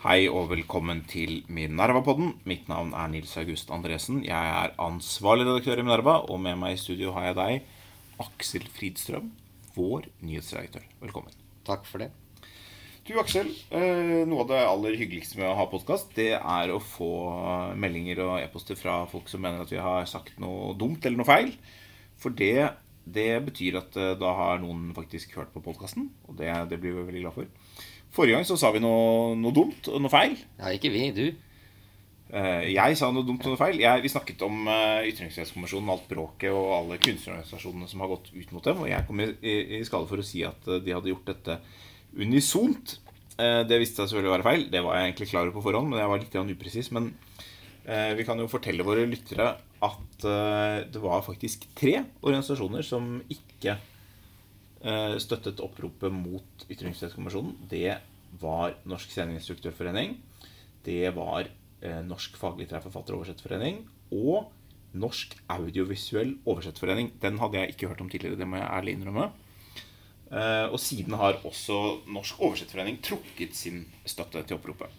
Hei 0.00 0.24
og 0.32 0.46
velkommen 0.48 1.02
til 1.10 1.42
Minerva-podden. 1.52 2.30
Mitt 2.48 2.68
navn 2.70 2.94
er 2.96 3.10
Nils 3.12 3.34
August 3.40 3.70
Andresen. 3.74 4.22
Jeg 4.24 4.32
er 4.62 4.72
ansvarlig 4.80 5.44
redaktør 5.48 5.82
i 5.82 5.84
Minerva, 5.84 6.14
og 6.32 6.40
med 6.40 6.56
meg 6.60 6.76
i 6.76 6.80
studio 6.80 7.12
har 7.16 7.28
jeg 7.30 7.36
deg, 7.36 7.66
Aksel 8.24 8.64
Fridstrøm, 8.72 9.28
vår 9.76 10.08
nyhetsredaktør. 10.24 10.86
Velkommen. 11.04 11.36
Takk 11.68 11.84
for 11.88 12.00
det. 12.04 12.08
Du, 13.04 13.12
Aksel. 13.20 13.50
eh, 13.74 14.22
Noe 14.28 14.44
av 14.46 14.50
det 14.52 14.60
aller 14.64 14.96
hyggeligste 15.00 15.40
med 15.40 15.50
å 15.50 15.56
ha 15.58 15.68
podkast, 15.68 16.14
det 16.16 16.30
er 16.38 16.72
å 16.72 16.80
få 16.80 17.10
meldinger 17.76 18.22
og 18.24 18.36
e-poster 18.40 18.78
fra 18.80 19.02
folk 19.10 19.28
som 19.28 19.42
mener 19.44 19.64
at 19.64 19.72
vi 19.72 19.80
har 19.82 20.08
sagt 20.08 20.38
noe 20.40 20.72
dumt 20.80 21.04
eller 21.04 21.20
noe 21.20 21.28
feil. 21.28 21.52
For 22.20 22.32
det, 22.32 22.70
det 23.04 23.28
betyr 23.50 23.80
at 23.82 24.00
eh, 24.00 24.14
da 24.20 24.32
har 24.38 24.64
noen 24.64 24.94
faktisk 24.96 25.36
hørt 25.36 25.52
på 25.52 25.64
podkasten, 25.64 26.08
og 26.28 26.40
det, 26.40 26.48
det 26.72 26.80
blir 26.80 26.96
vi 26.96 27.04
veldig 27.10 27.26
glad 27.26 27.36
for. 27.36 27.52
Forrige 28.14 28.38
gang 28.38 28.46
så 28.48 28.56
sa 28.58 28.72
vi 28.74 28.82
noe, 28.82 29.36
noe 29.38 29.54
dumt 29.54 29.86
og 29.90 30.02
noe 30.02 30.10
feil. 30.12 30.34
Ja, 30.58 30.72
ikke 30.74 30.90
vi, 30.92 31.04
du. 31.14 31.26
Eh, 32.30 32.70
Jeg 32.74 32.96
sa 32.98 33.10
noe 33.14 33.26
dumt 33.26 33.44
og 33.46 33.54
noe 33.54 33.60
feil. 33.60 33.78
Jeg, 33.82 34.02
vi 34.04 34.10
snakket 34.10 34.42
om 34.46 34.64
uh, 34.70 35.02
Ytringsfrihetskommisjonen, 35.06 35.90
alt 35.94 36.08
bråket 36.10 36.54
og 36.54 36.72
alle 36.76 36.98
kunstnerorganisasjonene 37.02 37.90
som 37.90 38.02
har 38.02 38.10
gått 38.12 38.32
ut 38.34 38.52
mot 38.54 38.66
dem. 38.66 38.82
Og 38.82 38.90
jeg 38.90 39.06
kom 39.06 39.22
i, 39.22 39.30
i, 39.42 39.80
skade 39.86 40.10
for 40.10 40.22
å 40.22 40.26
si 40.26 40.42
at 40.46 40.68
eh, 40.70 40.82
de 40.82 40.94
hadde 40.94 41.12
gjort 41.12 41.30
dette 41.30 41.58
unisont. 42.18 42.96
Eh, 43.38 43.62
det 43.66 43.80
viste 43.82 43.98
seg 43.98 44.10
selvfølgelig 44.10 44.32
å 44.32 44.36
være 44.38 44.48
feil. 44.48 44.66
Det 44.74 44.84
var 44.86 44.98
jeg 44.98 45.10
egentlig 45.10 45.30
klar 45.32 45.46
over 45.46 45.58
på 45.58 45.66
forhånd, 45.68 45.90
men 45.92 46.02
jeg 46.02 46.12
var 46.12 46.24
litt 46.24 46.56
upresis. 46.56 46.90
Men 46.96 47.12
eh, 47.86 48.12
vi 48.18 48.26
kan 48.26 48.42
jo 48.42 48.50
fortelle 48.50 48.86
våre 48.86 49.06
lyttere 49.10 49.52
at 49.86 50.26
eh, 50.28 50.78
det 50.90 51.02
var 51.02 51.22
faktisk 51.26 51.70
tre 51.78 52.00
organisasjoner 52.20 52.86
som 52.86 53.16
ikke 53.30 53.78
eh, 53.78 53.86
støttet 55.20 55.60
oppropet 55.60 56.12
mot 56.14 56.62
Ytringsfrihetskommisjonen. 56.70 57.56
Det 57.68 57.98
var 58.40 58.76
Norsk 58.88 59.10
Sceneinstruktørforening. 59.12 60.16
Det 60.86 61.10
var 61.16 61.48
eh, 61.82 62.00
Norsk 62.06 62.38
faglitterær 62.40 62.84
forfatter- 62.84 63.16
og 63.16 63.24
oversetterforening. 63.24 63.82
Og 64.14 64.50
Norsk 65.00 65.36
audiovisuell 65.50 66.36
oversetterforening. 66.48 67.12
Den 67.22 67.38
hadde 67.42 67.60
jeg 67.60 67.74
ikke 67.74 67.90
hørt 67.92 68.00
om 68.02 68.10
tidligere, 68.10 68.38
det 68.38 68.48
må 68.48 68.58
jeg 68.58 68.70
ærlig 68.70 68.96
innrømme. 68.96 69.28
Eh, 70.30 70.66
og 70.70 70.78
siden 70.82 71.14
har 71.18 71.40
også 71.46 71.78
Norsk 72.10 72.40
oversetterforening 72.40 73.00
trukket 73.02 73.56
sin 73.56 73.84
støtte 74.06 74.42
til 74.46 74.58
oppropet. 74.58 74.90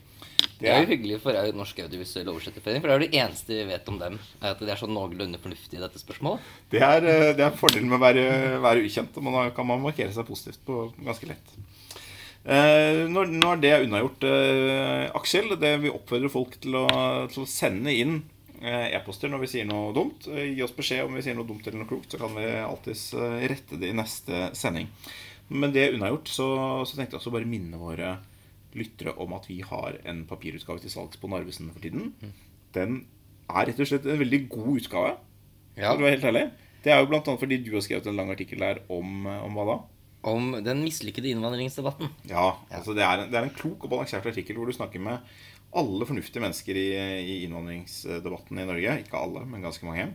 Det 0.61 0.69
er 0.69 0.83
jo 0.83 0.91
hyggelig 0.91 1.17
for 1.23 1.37
Norsk 1.57 1.79
audiovisuell 1.81 2.29
oversetterforening, 2.29 2.83
for 2.83 2.91
det 2.91 2.93
er 2.93 2.99
jo 2.99 3.07
det 3.07 3.19
eneste 3.23 3.55
vi 3.55 3.63
vet 3.71 3.89
om 3.89 3.97
dem. 4.01 4.19
er 4.41 4.53
At 4.53 4.61
de 4.61 4.69
er 4.69 4.79
sånn 4.79 4.93
noenlunde 4.93 5.39
fornuftige 5.41 5.79
i 5.79 5.83
dette 5.83 6.01
spørsmålet. 6.01 6.51
Det 6.69 6.81
er, 6.85 7.07
eh, 7.09 7.33
det 7.37 7.45
er 7.47 7.57
fordelen 7.57 7.89
med 7.89 7.97
å 7.97 8.05
være, 8.05 8.25
være 8.61 8.85
ukjent. 8.85 9.17
og 9.17 9.23
Man 9.25 9.51
kan 9.57 9.67
man 9.67 9.81
markere 9.81 10.13
seg 10.13 10.27
positivt 10.27 10.61
på 10.67 10.83
ganske 11.01 11.31
lett. 11.31 11.55
Eh, 12.45 13.05
når, 13.09 13.29
nå 13.33 13.51
er 13.53 13.59
det 13.61 13.73
unnagjort, 13.87 14.23
eh, 14.25 15.09
Aksel. 15.17 15.57
Det 15.61 15.73
Vi 15.81 15.93
oppfordrer 15.93 16.33
folk 16.33 16.57
til 16.61 16.77
å, 16.77 16.85
til 17.29 17.43
å 17.43 17.49
sende 17.49 17.93
inn 17.93 18.23
eh, 18.61 18.93
e-poster 18.97 19.29
når 19.29 19.43
vi 19.45 19.51
sier 19.55 19.65
noe 19.69 19.93
dumt. 19.97 20.29
Eh, 20.29 20.53
Gi 20.55 20.63
oss 20.65 20.77
beskjed 20.77 21.05
om 21.05 21.17
vi 21.17 21.25
sier 21.25 21.37
noe 21.37 21.49
dumt 21.49 21.65
eller 21.67 21.83
noe 21.83 21.89
klokt, 21.89 22.13
så 22.13 22.21
kan 22.21 22.33
vi 22.37 22.47
alltids 22.61 23.11
rette 23.17 23.77
det 23.81 23.89
i 23.89 23.97
neste 23.97 24.49
sending. 24.57 24.89
Men 25.51 25.73
det 25.73 25.91
unnagjort, 25.93 26.29
så, 26.31 26.47
så 26.87 26.95
tenkte 26.95 27.17
jeg 27.17 27.21
også 27.21 27.33
bare 27.33 27.49
minne 27.49 27.77
våre 27.77 28.15
lyttere 28.77 29.13
om 29.21 29.33
at 29.37 29.47
vi 29.49 29.59
har 29.65 29.97
en 30.07 30.23
papirutgave 30.29 30.83
til 30.83 30.93
salgs 30.93 31.19
på 31.19 31.29
Narvesen 31.31 31.71
for 31.73 31.83
tiden. 31.83 32.13
Den 32.75 33.03
er 33.51 33.67
rett 33.67 33.79
og 33.83 33.89
slett 33.89 34.07
en 34.07 34.21
veldig 34.21 34.41
god 34.51 34.81
utgave. 34.81 35.15
Ja. 35.75 35.91
For 35.91 36.01
å 36.01 36.05
være 36.05 36.17
helt 36.17 36.29
ærlig. 36.31 36.45
Det 36.81 36.93
er 36.93 37.01
jo 37.01 37.11
annet 37.13 37.41
fordi 37.43 37.59
du 37.61 37.73
har 37.75 37.83
skrevet 37.85 38.07
en 38.09 38.17
lang 38.17 38.31
artikkel 38.33 38.63
der 38.63 38.81
om, 38.91 39.25
eh, 39.29 39.43
om 39.45 39.57
hva 39.57 39.65
da? 39.69 39.77
Om 40.31 40.51
den 40.65 40.83
mislykkede 40.85 41.31
innvandringsdebatten. 41.33 42.11
Ja, 42.29 42.55
altså 42.69 42.93
det 42.97 43.05
er, 43.05 43.23
en, 43.23 43.31
det 43.31 43.37
er 43.39 43.47
en 43.47 43.55
klok 43.57 43.85
og 43.85 43.93
balansert 43.93 44.25
artikkel 44.29 44.57
hvor 44.57 44.69
du 44.69 44.75
snakker 44.75 45.01
med 45.01 45.21
alle 45.77 46.07
fornuftige 46.07 46.43
mennesker 46.43 46.77
i, 46.77 46.87
i 47.21 47.35
innvandringsdebatten 47.45 48.59
i 48.59 48.67
Norge. 48.67 48.97
Ikke 49.05 49.21
alle, 49.21 49.45
men 49.49 49.63
ganske 49.65 49.87
mange. 49.87 50.09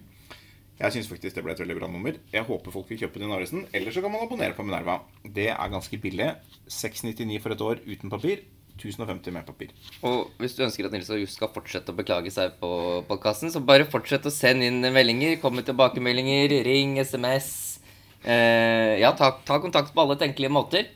Jeg 0.77 0.93
syns 0.93 1.09
faktisk 1.09 1.39
det 1.39 1.45
ble 1.45 1.55
et 1.55 1.61
veldig 1.63 1.79
bra 1.79 1.89
nummer. 1.89 2.19
Jeg 2.33 2.45
håper 2.45 2.75
folk 2.75 2.91
vil 2.91 3.01
kjøpe 3.01 3.21
Dinarisen. 3.23 3.65
Eller 3.73 3.95
så 3.95 4.03
kan 4.05 4.13
man 4.13 4.27
abonnere 4.27 4.53
på 4.57 4.65
Minerva. 4.67 4.99
Det 5.25 5.49
er 5.55 5.73
ganske 5.73 6.01
billig. 6.03 6.35
699 6.69 7.41
for 7.41 7.55
et 7.55 7.65
år 7.65 7.81
uten 7.87 8.13
papir. 8.13 8.45
1050 8.77 9.33
med 9.33 9.47
papir. 9.49 9.71
Og 10.05 10.35
hvis 10.37 10.53
du 10.53 10.61
ønsker 10.67 10.85
at 10.85 10.93
Nils 10.93 11.09
og 11.09 11.23
Just 11.23 11.39
skal 11.39 11.49
fortsette 11.55 11.95
å 11.95 11.97
beklage 11.97 12.29
seg 12.35 12.59
på 12.61 12.69
podkasten, 13.09 13.49
så 13.49 13.63
bare 13.65 13.89
fortsett 13.89 14.29
å 14.29 14.35
sende 14.35 14.69
inn 14.69 14.85
meldinger. 14.85 15.39
Kom 15.41 15.57
med 15.57 15.65
tilbakemeldinger, 15.69 16.59
ring, 16.69 16.99
SMS. 17.01 17.49
Eh, 18.21 18.99
ja, 19.01 19.15
ta, 19.17 19.33
ta 19.49 19.61
kontakt 19.65 19.95
på 19.97 20.05
alle 20.05 20.19
tenkelige 20.21 20.53
måter. 20.53 20.93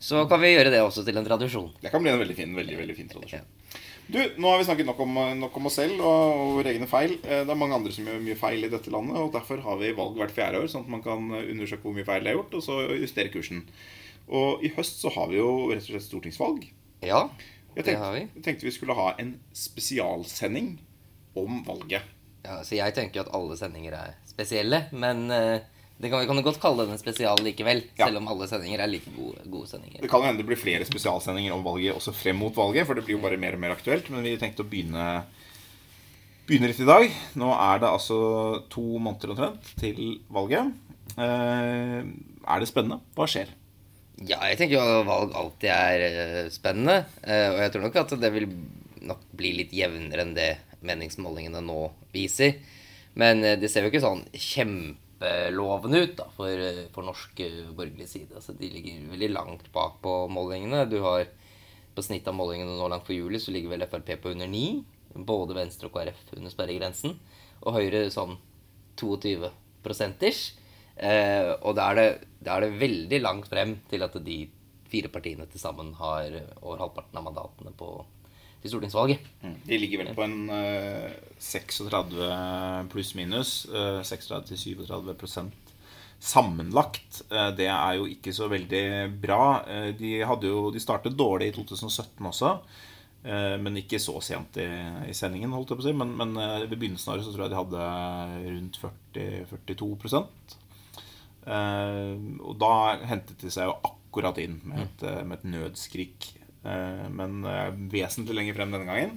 Så 0.00 0.24
kan 0.30 0.40
vi 0.40 0.54
gjøre 0.54 0.72
det 0.72 0.80
også 0.80 1.04
til 1.04 1.20
en 1.20 1.26
tradisjon. 1.28 1.68
Det 1.82 1.92
kan 1.92 2.00
bli 2.00 2.08
en 2.14 2.22
veldig 2.22 2.36
fin, 2.38 2.56
veldig, 2.56 2.78
veldig 2.80 2.96
fin 2.96 3.10
tradisjon. 3.12 3.44
Du, 4.10 4.18
nå 4.42 4.48
har 4.50 4.58
vi 4.58 4.64
snakket 4.66 4.88
nok 4.88 5.00
om, 5.04 5.14
nok 5.38 5.56
om 5.60 5.68
oss 5.70 5.76
selv 5.78 6.00
og, 6.02 6.40
og 6.40 6.52
våre 6.58 6.72
egne 6.74 6.88
feil. 6.90 7.12
Eh, 7.22 7.44
Det 7.46 7.52
er 7.54 7.58
mange 7.60 7.76
andre 7.76 7.92
som 7.94 8.08
gjør 8.08 8.22
mye 8.24 8.38
feil 8.40 8.66
i 8.66 8.70
dette 8.72 8.90
landet, 8.92 9.16
og 9.20 9.32
derfor 9.36 9.62
har 9.64 9.78
vi 9.80 9.92
valg 9.98 10.18
hvert 10.18 10.34
fjerde 10.34 10.60
år, 10.64 10.68
sånn 10.72 10.86
at 10.88 10.92
man 10.96 11.04
kan 11.04 11.30
undersøke 11.40 11.86
hvor 11.86 11.94
mye 11.96 12.06
feil 12.08 12.24
de 12.26 12.32
har 12.32 12.38
gjort, 12.40 12.56
og 12.58 12.64
så 12.66 12.80
justere 12.98 13.30
kursen. 13.34 13.62
Og 14.30 14.62
i 14.66 14.70
høst 14.76 15.00
så 15.02 15.10
har 15.14 15.30
vi 15.30 15.38
jo 15.40 15.50
rett 15.70 15.82
og 15.86 15.92
slett 15.94 16.06
stortingsvalg. 16.08 16.66
Ja, 17.06 17.24
det 17.76 17.84
det 17.86 17.96
har 17.98 18.12
vi. 18.16 18.24
jeg 18.34 18.42
tenkte 18.44 18.66
vi 18.66 18.74
skulle 18.74 18.94
ha 18.98 19.12
en 19.22 19.36
spesialsending 19.56 20.72
om 21.38 21.62
valget. 21.66 22.02
Ja, 22.44 22.60
så 22.64 22.74
jeg 22.78 22.94
tenker 22.96 23.20
jo 23.20 23.26
at 23.26 23.34
alle 23.36 23.56
sendinger 23.58 23.94
er 23.98 24.14
spesielle, 24.28 24.84
men 24.96 25.26
eh, 25.34 25.60
det 26.00 26.08
kan, 26.08 26.22
vi 26.22 26.26
kan 26.30 26.38
du 26.38 26.42
godt 26.46 26.60
kalle 26.62 26.86
den 26.86 26.94
en 26.94 27.00
spesial 27.00 27.42
likevel. 27.44 27.82
Ja. 27.98 28.06
Selv 28.06 28.22
om 28.22 28.28
alle 28.32 28.46
sendinger 28.48 28.80
er 28.80 28.88
like 28.88 29.10
gode, 29.12 29.42
gode 29.52 29.68
sendinger. 29.68 30.00
Det 30.00 30.08
kan 30.08 30.22
hende 30.24 30.40
det 30.40 30.46
blir 30.48 30.56
flere 30.60 30.86
spesialsendinger 30.88 31.52
om 31.52 31.64
valget 31.66 31.92
også 31.92 32.14
frem 32.16 32.38
mot 32.40 32.56
valget, 32.56 32.86
for 32.88 32.96
det 32.96 33.04
blir 33.04 33.18
jo 33.18 33.22
bare 33.24 33.36
mer 33.40 33.58
og 33.58 33.60
mer 33.60 33.74
aktuelt. 33.74 34.08
Men 34.08 34.24
vi 34.24 34.32
tenkte 34.40 34.64
å 34.64 34.70
begynne, 34.70 35.08
begynne 36.48 36.70
litt 36.72 36.80
i 36.80 36.88
dag. 36.88 37.04
Nå 37.42 37.50
er 37.52 37.82
det 37.82 37.90
altså 37.90 38.20
to 38.72 38.86
måneder 38.96 39.34
omtrent 39.34 39.74
til 39.82 40.00
valget. 40.32 40.72
Eh, 41.20 42.00
er 42.00 42.64
det 42.64 42.70
spennende? 42.70 43.02
Hva 43.18 43.28
skjer? 43.28 43.52
Ja, 44.24 44.40
jeg 44.48 44.56
tenker 44.60 44.78
jo 44.78 44.86
at 45.02 45.04
valg 45.08 45.36
alltid 45.36 45.68
er 45.74 46.06
eh, 46.06 46.48
spennende. 46.52 46.96
eh, 47.28 47.50
og 47.52 47.60
jeg 47.60 47.74
tror 47.76 47.86
nok 47.86 48.00
at 48.06 48.16
det 48.24 48.32
vil 48.38 48.48
nok 49.04 49.28
bli 49.36 49.52
litt 49.60 49.76
jevnere 49.76 50.24
enn 50.24 50.34
det 50.36 50.48
meningsmålingene 50.80 51.60
nå 51.64 51.78
viser. 52.16 52.56
Men 53.20 53.44
eh, 53.44 53.60
det 53.60 53.68
ser 53.68 53.84
jo 53.84 53.92
ikke 53.92 54.04
sånn 54.08 54.24
kjempelovende 55.20 55.98
ut 55.98 56.16
da, 56.16 56.28
for, 56.34 56.48
eh, 56.48 56.88
for 56.92 57.02
norsk 57.02 57.40
eh, 57.40 57.70
borgerlig 57.76 58.08
side. 58.08 58.34
Altså, 58.34 58.52
de 58.52 58.70
ligger 58.70 59.10
veldig 59.10 59.30
langt 59.32 59.72
bak 59.72 60.00
på 60.02 60.28
målingene. 60.28 60.88
Du 60.88 61.00
har 61.00 61.26
på 61.94 62.02
snitt 62.02 62.26
av 62.28 62.34
målingene 62.34 62.76
nå 62.78 62.88
langt 62.88 63.06
for 63.06 63.14
juli, 63.14 63.38
så 63.38 63.50
ligger 63.50 63.70
vel 63.70 63.86
Frp 63.86 64.22
på 64.22 64.30
under 64.30 64.46
9. 64.46 64.84
Både 65.26 65.54
Venstre 65.54 65.88
og 65.88 65.94
KrF 65.94 66.36
under 66.36 66.50
sperregrensen. 66.50 67.18
Og 67.62 67.74
Høyre 67.74 68.10
sånn 68.10 68.38
22 68.96 69.50
prosenters. 69.82 70.54
Eh, 70.96 71.52
og 71.62 71.76
da 71.76 71.90
er, 71.90 71.94
det, 71.96 72.28
da 72.40 72.56
er 72.56 72.66
det 72.66 72.80
veldig 72.80 73.20
langt 73.20 73.48
frem 73.48 73.80
til 73.90 74.02
at 74.02 74.16
de 74.24 74.48
fire 74.90 75.08
partiene 75.08 75.46
til 75.46 75.60
sammen 75.60 75.94
har 75.94 76.32
over 76.62 76.80
halvparten 76.80 77.18
av 77.18 77.24
mandatene 77.24 77.72
på, 77.78 78.04
til 78.60 78.70
stortingsvalget. 78.74 79.24
De 79.66 79.78
ligger 79.80 80.02
vel 80.04 80.14
på 80.16 80.24
en 80.26 80.36
uh, 80.52 81.08
36 81.40 82.28
pluss-minus. 82.92 83.54
Uh, 83.72 84.00
36-37 84.04 85.14
prosent 85.20 85.54
sammenlagt. 86.20 87.22
Uh, 87.32 87.48
det 87.56 87.70
er 87.72 87.96
jo 87.96 88.04
ikke 88.12 88.34
så 88.36 88.48
veldig 88.52 88.84
bra. 89.22 89.42
Eh, 89.64 89.90
de, 89.96 90.10
hadde 90.28 90.50
jo, 90.50 90.66
de 90.74 90.82
startet 90.82 91.16
dårlig 91.16 91.48
i 91.48 91.54
2017 91.56 92.26
også. 92.28 92.50
eh, 93.24 93.56
Men 93.64 93.80
ikke 93.80 94.00
så 94.02 94.18
sent 94.20 94.58
i, 94.60 94.68
i 95.08 95.16
sendingen, 95.16 95.52
holdt 95.56 95.72
jeg 95.72 95.80
på 95.80 95.86
å 95.86 95.88
si. 95.88 95.96
Men, 95.96 96.12
men 96.20 96.36
ved 96.68 96.76
begynnelsen 96.76 97.08
av 97.12 97.16
året 97.18 97.24
så 97.28 97.32
tror 97.32 97.46
jeg 97.46 97.54
de 97.54 97.62
hadde 97.62 97.88
rundt 98.58 98.82
40-42 98.84 100.32
Eh, 101.50 102.16
og 102.44 102.58
da 102.60 102.72
hentet 103.08 103.40
de 103.40 103.48
seg 103.50 103.64
jo 103.70 103.78
akkurat 103.88 104.36
inn 104.42 104.58
med 104.68 104.82
et, 104.84 105.04
med 105.24 105.38
et 105.38 105.46
nødskrik. 105.54 106.26
Eh, 106.64 107.06
men 107.16 107.40
eh, 107.48 107.70
vesentlig 107.92 108.36
lenger 108.36 108.58
frem 108.58 108.74
denne 108.74 108.88
gangen. 108.88 109.16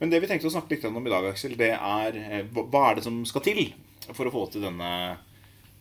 Men 0.00 0.12
det 0.12 0.20
vi 0.22 0.30
tenkte 0.30 0.50
å 0.50 0.54
snakke 0.54 0.74
litt 0.74 0.86
om 0.88 1.00
i 1.00 1.12
dag, 1.12 1.30
Aksel, 1.30 1.56
det 1.60 1.72
er 1.76 2.20
eh, 2.20 2.44
hva 2.50 2.88
er 2.88 2.98
det 2.98 3.06
som 3.06 3.22
skal 3.28 3.44
til 3.46 3.64
for 4.10 4.26
å 4.26 4.34
få 4.34 4.46
til 4.50 4.64
denne 4.66 4.90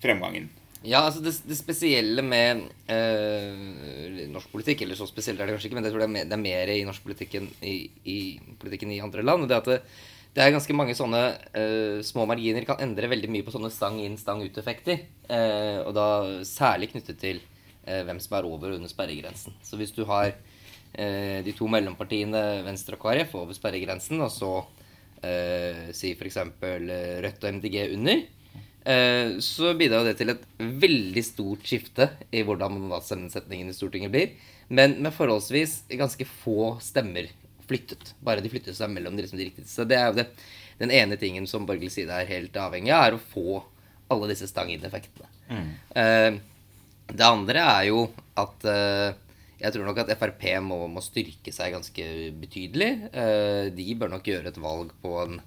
fremgangen? 0.03 0.49
Ja, 0.79 1.01
altså 1.03 1.19
det, 1.19 1.33
det 1.43 1.57
spesielle 1.59 2.23
med 2.23 2.61
eh, 2.87 4.27
norsk 4.31 4.51
politikk, 4.53 4.85
eller 4.85 4.95
så 4.95 5.09
spesielt 5.09 5.41
er 5.41 5.49
det 5.49 5.57
kanskje 5.57 5.67
ikke, 5.67 5.79
men 5.79 5.87
jeg 5.87 5.91
tror 5.91 6.05
det 6.05 6.07
er 6.07 6.13
mer, 6.13 6.29
det 6.29 6.37
er 6.37 6.45
mer 6.45 6.71
i 6.71 6.85
norsk 6.87 7.03
politikk 7.03 7.35
enn 7.41 7.49
i, 7.67 7.75
i 8.07 8.19
politikken 8.61 8.93
i 8.95 9.01
andre 9.03 9.25
land. 9.25 9.49
det 9.49 9.57
er 9.57 9.63
at 9.65 9.69
det, 9.73 9.81
det 10.37 10.45
er 10.45 10.53
ganske 10.55 10.75
mange 10.77 10.95
sånne 10.95 11.21
eh, 11.57 11.99
små 12.05 12.23
marginer 12.29 12.63
kan 12.67 12.79
endre 12.83 13.09
veldig 13.11 13.31
mye 13.33 13.43
på 13.43 13.51
sånne 13.51 13.71
stang 13.73 13.97
inn, 13.99 14.15
stang 14.21 14.43
ut-effekter. 14.45 15.01
Eh, 15.27 15.79
og 15.83 15.91
da 15.97 16.07
særlig 16.47 16.93
knyttet 16.93 17.19
til 17.19 17.41
eh, 17.83 18.05
hvem 18.07 18.21
som 18.23 18.37
er 18.37 18.47
over 18.47 18.71
og 18.71 18.79
under 18.79 18.91
sperregrensen. 18.91 19.57
Så 19.65 19.79
hvis 19.81 19.91
du 19.95 20.05
har 20.07 20.31
de 20.93 21.53
to 21.55 21.67
mellompartiene 21.71 22.39
Venstre 22.65 22.97
og 22.97 23.03
KrF 23.03 23.35
over 23.37 23.55
sperregrensen, 23.55 24.19
og 24.25 24.31
så 24.33 24.49
eh, 25.23 25.89
si 25.95 26.13
f.eks. 26.15 26.37
Rødt 27.23 27.43
og 27.43 27.57
MDG 27.57 27.77
under, 27.95 28.23
eh, 28.83 29.35
så 29.43 29.73
bidrar 29.79 30.07
det 30.07 30.17
til 30.19 30.33
et 30.33 30.45
veldig 30.59 31.23
stort 31.25 31.65
skifte 31.67 32.09
i 32.31 32.43
hvordan 32.45 32.77
mandatsammensetningen 32.77 33.71
i 33.71 33.75
Stortinget 33.77 34.13
blir. 34.13 34.33
Men 34.69 34.99
med 35.03 35.15
forholdsvis 35.15 35.83
ganske 35.97 36.27
få 36.29 36.75
stemmer 36.83 37.29
flyttet. 37.69 38.13
Bare 38.25 38.43
de 38.43 38.51
flyttet 38.51 38.77
seg 38.77 38.91
mellom 38.93 39.17
de, 39.17 39.25
liksom, 39.25 39.41
de. 39.41 39.65
Så 39.69 39.85
det 39.89 39.97
er 39.97 40.09
jo 40.09 40.19
det, 40.21 40.27
den 40.81 40.93
ene 40.93 41.17
tingen 41.21 41.47
som 41.49 41.65
borgerlig 41.69 41.93
side 41.93 42.13
er 42.13 42.29
helt 42.29 42.57
avhengig 42.57 42.93
av, 42.93 43.09
er 43.09 43.17
å 43.17 43.25
få 43.33 43.63
alle 44.09 44.29
disse 44.31 44.49
stang-inn-effektene. 44.49 45.29
Mm. 45.49 45.71
Eh, 46.01 46.39
det 47.09 47.25
andre 47.25 47.65
er 47.65 47.89
jo 47.89 48.03
at 48.37 48.65
eh, 48.69 49.17
jeg 49.59 49.75
tror 49.75 49.87
nok 49.89 50.01
at 50.03 50.11
Frp 50.15 50.43
må, 50.63 50.81
må 50.87 51.03
styrke 51.03 51.51
seg 51.55 51.73
ganske 51.75 52.09
betydelig. 52.39 52.91
Eh, 53.11 53.65
de 53.75 53.87
bør 53.99 54.13
nok 54.15 54.29
gjøre 54.31 54.53
et 54.53 54.59
valg 54.63 54.93
på 55.03 55.15
en 55.23 55.39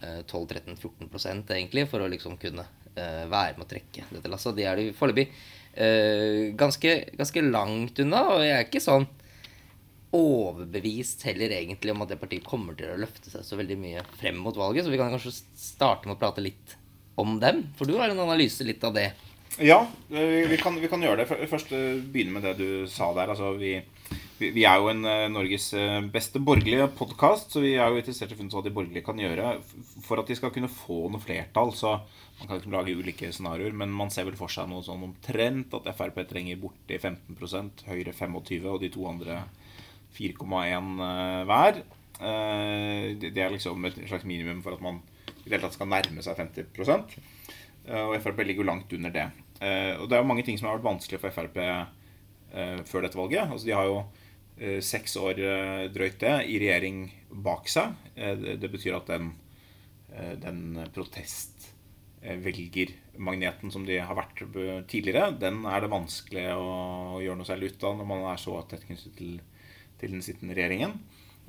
eh, 0.00 0.20
12-13-14% 0.30 1.54
egentlig, 1.56 1.88
for 1.90 2.04
å 2.04 2.10
liksom 2.10 2.38
kunne 2.40 2.66
eh, 2.94 3.24
være 3.30 3.56
med 3.58 3.66
å 3.66 3.70
trekke 3.72 4.06
dette 4.12 4.30
lasset. 4.30 4.54
De 4.58 4.68
er 4.68 4.78
de 4.78 4.90
foreløpig 4.96 5.26
eh, 5.74 6.50
ganske, 6.58 6.94
ganske 7.18 7.46
langt 7.48 7.98
unna, 8.04 8.26
og 8.36 8.44
jeg 8.46 8.56
er 8.56 8.68
ikke 8.68 8.84
sånn 8.84 9.08
overbevist 10.16 11.22
heller 11.28 11.52
egentlig 11.54 11.92
om 11.94 12.02
at 12.02 12.10
det 12.10 12.18
partiet 12.18 12.46
kommer 12.46 12.74
til 12.78 12.90
å 12.90 12.98
løfte 12.98 13.30
seg 13.30 13.44
så 13.46 13.58
veldig 13.58 13.76
mye 13.78 14.02
frem 14.18 14.38
mot 14.42 14.56
valget. 14.58 14.86
Så 14.86 14.94
vi 14.94 14.98
kan 14.98 15.12
kanskje 15.14 15.36
starte 15.54 16.08
med 16.08 16.16
å 16.16 16.22
prate 16.22 16.42
litt 16.42 16.74
om 17.20 17.36
dem. 17.42 17.68
For 17.78 17.86
du 17.86 17.94
har 17.98 18.10
en 18.10 18.22
analyse 18.22 18.66
litt 18.66 18.82
av 18.86 18.96
det. 18.96 19.12
Ja, 19.58 19.88
eh, 20.10 20.48
vi 20.48 20.56
kan, 20.56 20.76
vi 20.80 20.88
kan 20.88 21.02
gjøre 21.02 21.24
det. 21.24 21.46
Først 21.50 21.72
eh, 21.74 21.98
begynne 21.98 22.36
med 22.36 22.44
det 22.46 22.54
du 22.60 22.86
sa 22.90 23.10
der. 23.16 23.32
Altså, 23.32 23.50
vi, 23.58 23.72
vi, 24.38 24.62
er 24.62 24.78
jo 24.78 24.90
en 24.92 25.02
uh, 25.04 25.26
Norges 25.32 25.72
beste 26.14 26.40
borgerlige 26.40 26.86
podkast, 26.96 27.50
så 27.50 27.62
vi 27.64 27.74
er 27.74 27.90
jo 27.90 27.98
interessert 27.98 28.30
i 28.30 28.36
å 28.36 28.38
finne 28.38 28.52
ut 28.52 28.56
hva 28.56 28.62
de 28.64 28.74
borgerlige 28.76 29.06
kan 29.08 29.18
gjøre 29.20 29.56
for 30.06 30.22
at 30.22 30.30
de 30.30 30.36
skal 30.38 30.54
kunne 30.54 30.70
få 30.70 31.02
noe 31.10 31.22
flertall. 31.22 31.74
Så 31.76 31.96
man 32.38 32.46
kan 32.46 32.60
ikke 32.60 32.72
lage 32.76 32.94
ulike 32.94 33.32
scenarioer, 33.34 33.74
men 33.76 33.92
man 33.92 34.14
ser 34.14 34.28
vel 34.30 34.38
for 34.38 34.52
seg 34.52 34.70
noe 34.70 34.86
sånn 34.86 35.02
omtrent 35.10 35.74
at 35.76 35.90
Frp 35.98 36.22
trenger 36.30 36.60
borti 36.62 37.00
15% 37.02 37.84
Høyre 37.90 38.14
25 38.16 38.70
og 38.70 38.80
de 38.84 38.92
to 38.94 39.04
andre 39.10 39.42
4,1 40.14 40.94
hver. 41.50 41.82
Det 42.20 43.34
er 43.34 43.52
liksom 43.52 43.84
et 43.88 43.98
slags 44.06 44.26
minimum 44.28 44.62
for 44.64 44.76
at 44.76 44.82
man 44.84 45.02
i 45.40 45.48
det 45.48 45.56
hele 45.56 45.66
tatt 45.66 45.76
skal 45.76 45.88
nærme 45.90 46.22
seg 46.24 46.38
50 46.38 46.72
Og 47.88 48.22
Frp 48.22 48.38
ligger 48.44 48.62
jo 48.62 48.68
langt 48.68 48.92
under 48.92 49.10
det. 49.14 49.28
Og 50.00 50.08
det 50.08 50.16
er 50.16 50.22
jo 50.22 50.28
mange 50.28 50.44
ting 50.46 50.58
som 50.58 50.66
har 50.68 50.76
vært 50.78 50.92
vanskelig 50.92 51.20
for 51.22 51.30
Frp 51.34 51.56
før 52.86 53.00
dette 53.04 53.18
valget. 53.18 53.44
Altså 53.46 53.66
De 53.66 53.76
har 53.76 53.84
jo 53.88 53.98
seks 54.84 55.16
år 55.16 55.34
drøyt 55.94 56.18
det 56.20 56.36
i 56.52 56.58
regjering 56.60 57.12
bak 57.44 57.68
seg. 57.72 57.86
Det 58.14 58.70
betyr 58.70 58.94
at 58.98 59.06
den, 59.10 59.24
den 60.44 60.60
protestvelgermagneten 60.92 63.70
som 63.72 63.82
de 63.88 63.96
har 64.04 64.16
vært 64.18 64.36
tidligere, 64.92 65.38
den 65.40 65.56
er 65.64 65.78
det 65.80 65.96
vanskelig 65.96 66.46
å 66.52 67.20
gjøre 67.24 67.38
noe 67.40 67.48
særlig 67.48 67.66
ut 67.72 67.84
av 67.88 67.92
når 67.98 68.06
man 68.12 68.22
er 68.34 68.38
så 68.44 68.52
tett 68.68 68.86
knyttet 68.86 69.14
til 69.16 69.32
til 70.00 70.16
den 70.16 70.24
sittende 70.24 70.56
regjeringen. 70.56 70.96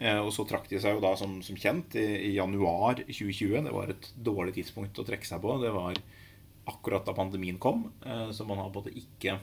Eh, 0.02 0.20
og 0.20 0.32
så 0.36 0.46
trakk 0.50 0.68
de 0.70 0.80
seg 0.82 0.98
jo 0.98 1.04
da 1.04 1.14
som, 1.20 1.40
som 1.46 1.60
kjent 1.60 1.96
i, 2.00 2.08
i, 2.30 2.32
januar 2.38 3.04
2020. 3.06 3.62
Det 3.68 3.76
var 3.76 3.94
et 3.94 4.10
dårlig 4.16 4.56
tidspunkt 4.58 5.00
å 5.00 5.08
trekke 5.08 5.28
seg 5.28 5.44
på. 5.44 5.58
Det 5.62 5.72
var 5.76 6.00
akkurat 6.70 7.06
da 7.06 7.14
pandemien 7.14 7.60
kom. 7.60 7.92
Eh, 8.06 8.32
så 8.32 8.46
man 8.46 8.62
har 8.62 8.70
både 8.74 8.94
ikke 8.98 9.38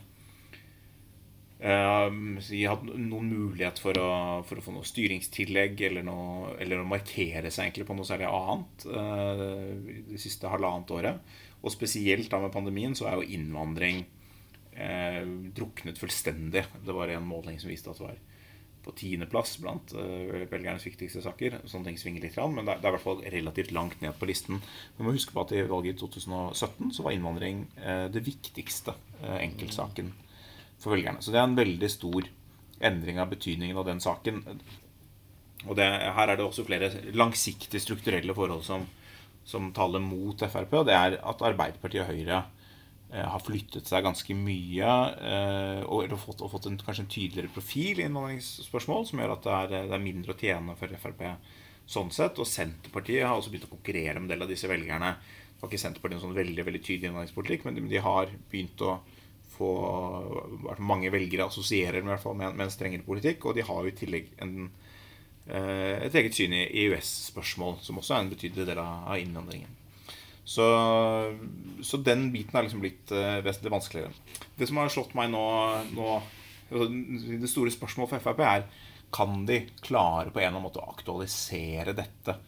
eh, 1.59 2.69
hatt 2.71 2.87
noen 2.89 3.33
mulighet 3.33 3.81
for 3.83 3.99
å, 3.99 4.11
for 4.49 4.61
å, 4.61 4.65
få 4.65 4.77
noe 4.77 4.87
styringstillegg 4.89 5.83
eller, 5.91 6.07
noe, 6.07 6.55
eller, 6.63 6.83
å 6.83 6.89
markere 6.89 7.51
seg 7.51 7.69
egentlig 7.69 7.89
på 7.89 7.99
noe 7.99 8.09
særlig 8.09 8.31
annet 8.31 8.89
eh, 8.93 9.45
det 10.13 10.23
siste 10.23 10.51
halvannet 10.53 10.95
året. 10.95 11.37
Og 11.59 11.75
spesielt 11.75 12.31
da 12.31 12.41
med 12.43 12.55
pandemien 12.55 12.95
så 12.95 13.11
er 13.11 13.19
jo 13.19 13.29
innvandring 13.35 14.07
druknet 15.59 15.99
fullstendig. 15.99 16.61
Det 16.87 16.95
var 16.95 17.11
en 17.11 17.25
måling 17.27 17.57
som 17.59 17.67
viste 17.67 17.91
at 17.91 17.99
det 17.99 18.05
var 18.05 18.21
på 18.89 18.95
tiendeplass 18.97 19.59
blant 19.63 19.93
uh, 19.97 20.47
velgernes 20.49 20.87
viktigste 20.87 21.21
saker. 21.25 21.61
Sånne 21.69 21.91
ting 21.91 22.01
svinger 22.01 22.25
litt, 22.25 22.39
men 22.41 22.65
det 22.65 22.79
er, 22.79 22.81
i 22.81 22.95
hvert 22.97 23.05
fall 23.05 23.23
relativt 23.37 23.75
langt 23.77 24.01
ned 24.05 24.17
på 24.19 24.29
listen. 24.31 24.63
Vi 24.97 25.05
må 25.05 25.13
huske 25.15 25.35
på 25.37 25.45
at 25.45 25.53
i 25.53 25.67
valget 25.69 25.99
i 25.99 26.01
2017 26.01 26.97
så 26.97 27.07
var 27.07 27.17
innvandring 27.17 27.67
uh, 27.83 28.09
det 28.13 28.25
viktigste 28.27 28.97
uh, 29.23 29.37
enkeltsaken 29.37 30.13
for 30.81 30.97
velgerne. 30.97 31.23
Så 31.23 31.35
det 31.35 31.43
er 31.43 31.49
en 31.51 31.59
veldig 31.59 31.93
stor 31.93 32.29
endring 32.89 33.21
av 33.21 33.33
betydningen 33.33 33.79
av 33.79 33.89
den 33.89 34.01
saken. 34.01 34.45
Og 35.67 35.75
det, 35.77 35.87
her 35.87 36.31
er 36.31 36.39
det 36.39 36.47
også 36.47 36.65
flere 36.65 36.93
langsiktige 37.19 37.83
strukturelle 37.83 38.35
forhold 38.37 38.63
som, 38.65 38.85
som 39.45 39.73
taler 39.75 40.01
mot 40.01 40.39
Frp. 40.39 40.79
Og 40.79 40.87
det 40.87 40.95
er 40.95 41.19
at 41.19 41.43
Arbeiderpartiet 41.45 42.05
og 42.05 42.13
Høyre 42.15 42.45
Eh, 42.47 42.58
har 43.09 43.41
flyttet 43.41 43.89
seg 43.89 44.05
ganske 44.05 44.35
mye 44.37 44.89
eh, 45.25 45.81
og, 45.89 46.13
fått, 46.21 46.43
og 46.45 46.51
fått 46.53 46.67
en, 46.69 46.77
kanskje 46.77 47.07
en 47.07 47.13
tydeligere 47.15 47.53
profil 47.55 48.03
i 48.03 48.05
innvandringsspørsmål, 48.05 49.07
som 49.09 49.23
gjør 49.23 49.33
at 49.33 49.47
det 49.47 49.55
er, 49.55 49.71
det 49.89 49.97
er, 49.97 50.03
mindre 50.03 50.35
å 50.35 50.41
tjene 50.43 50.77
for 50.77 50.93
Frp 51.01 51.23
sånn 51.89 52.13
sett. 52.13 52.37
Og 52.37 52.49
Senterpartiet 52.49 53.25
har 53.25 53.39
også 53.39 53.55
begynt 53.55 53.65
å 53.71 53.73
konkurrere 53.73 54.19
med 54.19 54.27
en 54.27 54.35
del 54.35 54.45
av 54.45 54.53
disse 54.53 54.69
velgerne. 54.69 55.15
Det 55.55 55.63
var 55.63 55.73
ikke 55.73 55.81
Senterpartiet 55.87 56.19
en 56.19 56.27
sånn 56.27 56.37
veldig 56.37 56.69
veldig 56.69 56.83
tydelig 56.85 57.09
innvandringspolitikk, 57.09 57.65
men 57.65 57.79
de, 57.79 57.87
de, 57.95 58.03
har 58.05 58.35
begynt 58.53 58.85
å 58.85 58.99
få 59.59 59.73
Mange 60.79 61.09
velgere 61.11 61.49
assosierer 61.49 62.05
med, 62.07 62.21
med, 62.23 62.53
med 62.53 62.67
en 62.69 62.71
strengere 62.71 63.03
politikk, 63.03 63.49
og 63.49 63.57
de 63.57 63.65
har 63.67 63.81
jo 63.83 63.91
i 63.91 63.97
tillegg 63.97 64.29
en, 64.45 64.69
eh, 65.49 66.05
et 66.05 66.15
eget 66.15 66.37
syn 66.37 66.55
i 66.55 66.61
EØS-spørsmål, 66.85 67.81
som 67.83 67.99
også 67.99 68.15
er 68.15 68.23
en 68.23 68.31
betydelig 68.31 68.69
del 68.69 68.79
av 68.85 69.17
innvandringen. 69.19 69.73
Så, 70.49 70.65
så, 71.83 71.99
den 72.01 72.31
biten 72.33 72.57
er 72.57 72.65
liksom 72.65 72.81
blitt 72.81 73.11
uh, 73.13 73.37
vesentlig 73.45 73.73
vanskeligere. 73.75 74.15
Det 74.57 74.69
som 74.69 74.79
har 74.81 74.89
slått 74.93 75.13
meg 75.19 75.29
nå, 75.29 75.45
nå 75.93 76.13
Det 76.71 77.51
store 77.51 77.73
spørsmålet 77.73 78.15
for 78.15 78.25
Frp 78.25 78.41
er 78.47 78.65
kan 79.13 79.43
de 79.49 79.59
klare 79.85 80.33
på 80.33 80.41
en 80.41 80.47
eller 80.47 80.55
annen 80.55 80.65
måte 80.65 80.81
å 80.81 80.89
aktualisere 80.89 81.93
dette 81.97 82.39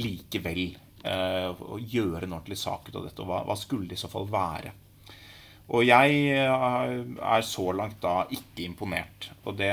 likevel? 0.00 0.70
Uh, 1.04 1.52
og 1.52 1.84
gjøre 1.84 2.24
en 2.24 2.38
ordentlig 2.38 2.56
sak 2.60 2.88
ut 2.88 2.96
av 2.96 3.04
dette? 3.10 3.20
Og 3.20 3.28
hva, 3.28 3.42
hva 3.48 3.56
skulle 3.60 3.90
det 3.90 3.98
i 3.98 4.00
så 4.00 4.08
fall 4.12 4.28
være? 4.32 4.72
Og 5.70 5.84
jeg 5.84 6.32
er 6.32 7.44
så 7.46 7.66
langt 7.76 8.00
da 8.02 8.22
ikke 8.32 8.64
imponert. 8.64 9.28
Og 9.44 9.54
det, 9.60 9.68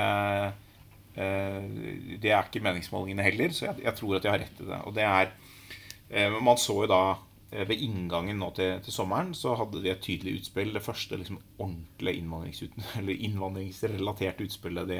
det 1.15 2.29
er 2.29 2.43
ikke 2.43 2.61
meningsmålingene 2.61 3.25
heller, 3.25 3.55
så 3.55 3.71
jeg, 3.71 3.81
jeg, 3.87 3.95
tror 3.97 4.19
at 4.19 4.27
jeg 4.27 4.35
har 4.35 4.43
rett 4.43 4.61
i 4.61 4.67
det. 4.67 4.81
Og 4.85 4.93
det 4.93 5.07
er 5.07 6.35
Man 6.45 6.61
så 6.61 6.75
jo 6.83 6.91
da 6.91 7.01
Eh, 7.07 7.26
ved 7.49 7.79
inngangen 7.79 8.41
nå 8.41 8.49
til, 8.57 8.81
til, 8.83 8.91
sommeren 8.91 9.31
så 9.37 9.53
hadde 9.55 9.79
de 9.83 9.91
et 9.93 10.01
tydelig 10.03 10.41
utspill. 10.41 10.73
Det 10.75 10.83
første 10.83 11.19
liksom, 11.19 11.39
ordentlige 11.63 12.19
innvandringsrelaterte 13.29 14.43
utspillet 14.43 14.89
de, 14.89 14.99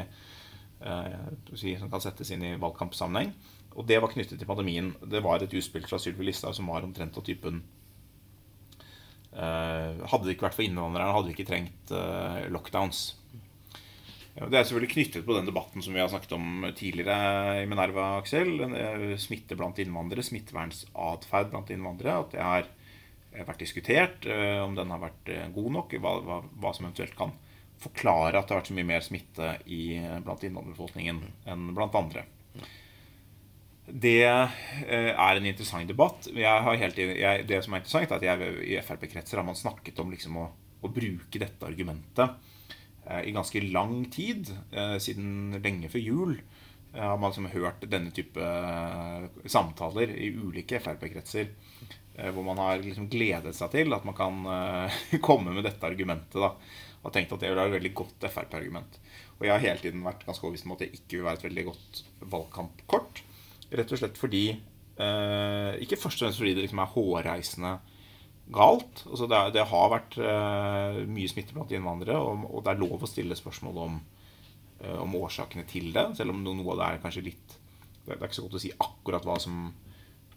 eh, 0.79 1.17
si, 1.53 1.75
som 1.79 1.91
kan 1.91 2.03
settes 2.03 2.31
inn 2.31 2.45
i 2.47 2.55
valgkampsammenheng. 2.61 3.33
Og 3.77 3.85
det 3.89 3.99
var 4.01 4.13
knyttet 4.13 4.39
til 4.39 4.49
pandemien. 4.49 4.93
Det 5.03 5.21
var 5.25 5.43
et 5.43 5.53
utspill 5.53 5.85
fra 5.89 5.99
Sylvi 6.01 6.29
Listhaug 6.29 6.55
som 6.55 6.71
var 6.71 6.87
omtrent 6.87 7.17
av 7.19 7.25
typen 7.27 7.61
eh, 9.35 10.07
Hadde 10.07 10.23
det 10.25 10.37
ikke 10.37 10.47
vært 10.47 10.57
for 10.57 10.65
innvandrerne, 10.65 11.13
hadde 11.13 11.29
vi 11.29 11.35
ikke 11.35 11.51
trengt 11.51 11.93
eh, 11.93 12.47
lockdowns. 12.53 13.16
Det 14.37 14.53
er 14.53 14.67
selvfølgelig 14.67 14.91
knyttet 14.91 15.23
på 15.25 15.33
den 15.33 15.47
debatten 15.49 15.81
som 15.81 15.95
vi 15.95 16.01
har 16.01 16.09
snakket 16.11 16.35
om 16.37 16.65
tidligere 16.77 17.63
i 17.63 17.69
Minerva, 17.69 18.19
Aksel. 18.19 18.59
Eh, 18.67 19.05
smitte 19.17 19.55
blant 19.57 19.79
innvandrere, 19.81 20.25
smittevernsatferd 20.25 21.49
blant 21.49 21.71
innvandrere. 21.73 22.19
At 22.21 22.35
det 22.35 22.43
har 22.45 22.67
eh, 22.67 23.47
vært 23.47 23.63
diskutert 23.63 24.27
eh, 24.29 24.59
om 24.61 24.75
den 24.77 24.91
har 24.93 25.01
vært 25.01 25.31
god 25.55 25.69
nok. 25.73 25.95
Hva, 26.03 26.11
hva, 26.27 26.37
hva, 26.53 26.73
som 26.77 26.85
eventuelt 26.85 27.17
kan 27.17 27.33
forklare 27.81 28.37
at 28.37 28.45
det 28.45 28.53
har 28.53 28.61
vært 28.61 28.69
så 28.69 28.75
mye 28.77 28.89
mer 28.91 29.05
smitte 29.05 29.55
i, 29.73 29.81
blant 30.25 30.45
innvandrerbefolkningen 30.45 31.23
enn 31.49 31.71
blant 31.77 31.97
andre. 31.97 32.27
Det 33.87 34.19
er 34.27 35.39
en 35.39 35.49
interessant 35.49 35.89
debatt. 35.89 36.29
Helt, 36.35 36.97
jeg, 36.97 37.45
det 37.49 37.61
som 37.65 37.73
er 37.73 37.81
interessant, 37.81 38.13
er 38.13 38.17
at 38.17 38.25
jeg, 38.27 38.53
i 38.69 38.77
Frp-kretser 38.85 39.41
har 39.41 39.47
man 39.47 39.57
snakket 39.57 40.01
om 40.03 40.13
liksom 40.13 40.37
å, 40.41 40.47
å 40.81 40.93
bruke 40.93 41.41
dette 41.41 41.69
argumentet 41.69 42.53
i 43.23 43.31
ganske 43.31 43.61
lang 43.61 44.05
tid, 44.11 44.49
eh, 44.71 44.97
siden 44.99 45.59
lenge 45.63 45.89
før 45.91 46.03
jul, 46.03 46.33
eh, 46.93 47.03
har 47.03 47.17
man 47.17 47.31
liksom 47.31 47.49
hørt 47.53 47.85
denne 47.89 48.11
type 48.11 48.49
samtaler 49.45 50.11
i 50.15 50.31
ulike 50.35 50.81
Frp-kretser. 50.83 51.53
Hvor 52.17 52.41
man 52.41 52.57
har 52.57 52.79
liksom 52.81 53.11
gledet 53.13 53.53
seg 53.53 53.69
til 53.75 53.93
at 53.93 54.05
man 54.07 54.15
kan 54.17 54.39
komme 55.27 55.51
med 55.53 55.67
dette 55.67 55.85
argumentet. 55.85 56.33
da 56.33 56.55
Og 57.05 57.11
tenkt 57.13 57.35
at 57.35 57.43
det 57.43 57.51
være 57.51 57.67
et 57.69 57.75
veldig 57.75 57.91
godt 57.93 58.25
Frp-argument. 58.33 58.97
Og 59.37 59.45
jeg 59.45 59.53
har 59.53 59.61
hele 59.61 59.83
tiden 59.83 60.01
vært 60.01 60.25
ganske 60.25 60.41
overbevist 60.41 60.65
om 60.65 60.73
at 60.73 60.81
det 60.81 60.95
ikke 60.97 61.19
vil 61.19 61.27
være 61.27 61.37
et 61.37 61.45
veldig 61.45 61.65
godt 61.67 62.01
valgkampkort. 62.31 63.21
Rett 63.69 63.93
og 63.93 64.01
slett 64.01 64.17
fordi 64.17 64.47
Ikke 64.97 65.99
først 66.01 66.23
og 66.23 66.25
fremst 66.25 66.41
fordi 66.41 66.55
det 66.57 66.63
liksom 66.65 66.81
er 66.81 66.93
hårreisende 66.95 67.75
galt. 68.53 69.03
Altså 69.07 69.27
det, 69.29 69.39
det, 69.55 69.65
har 69.69 69.89
vært 69.91 70.17
uh, 70.21 71.01
mye 71.09 71.31
smitte 71.31 71.55
blant 71.55 71.73
innvandrere, 71.73 72.19
og, 72.19 72.45
og, 72.49 72.61
det 72.63 72.73
er 72.73 72.81
lov 72.83 73.03
å 73.03 73.09
stille 73.09 73.37
spørsmål 73.37 73.81
om, 73.83 73.97
uh, 74.83 74.95
om, 75.03 75.17
årsakene 75.19 75.67
til 75.69 75.91
det. 75.95 76.05
Selv 76.19 76.35
om 76.35 76.43
noe 76.45 76.63
av 76.75 76.79
det 76.79 76.87
er 76.87 77.03
kanskje 77.03 77.27
litt 77.31 77.57
Det 78.07 78.15
er 78.15 78.23
ikke 78.23 78.39
så 78.39 78.45
godt 78.45 78.59
å 78.59 78.63
si 78.63 78.71
akkurat 78.71 79.27
hva 79.27 79.35
som, 79.43 79.67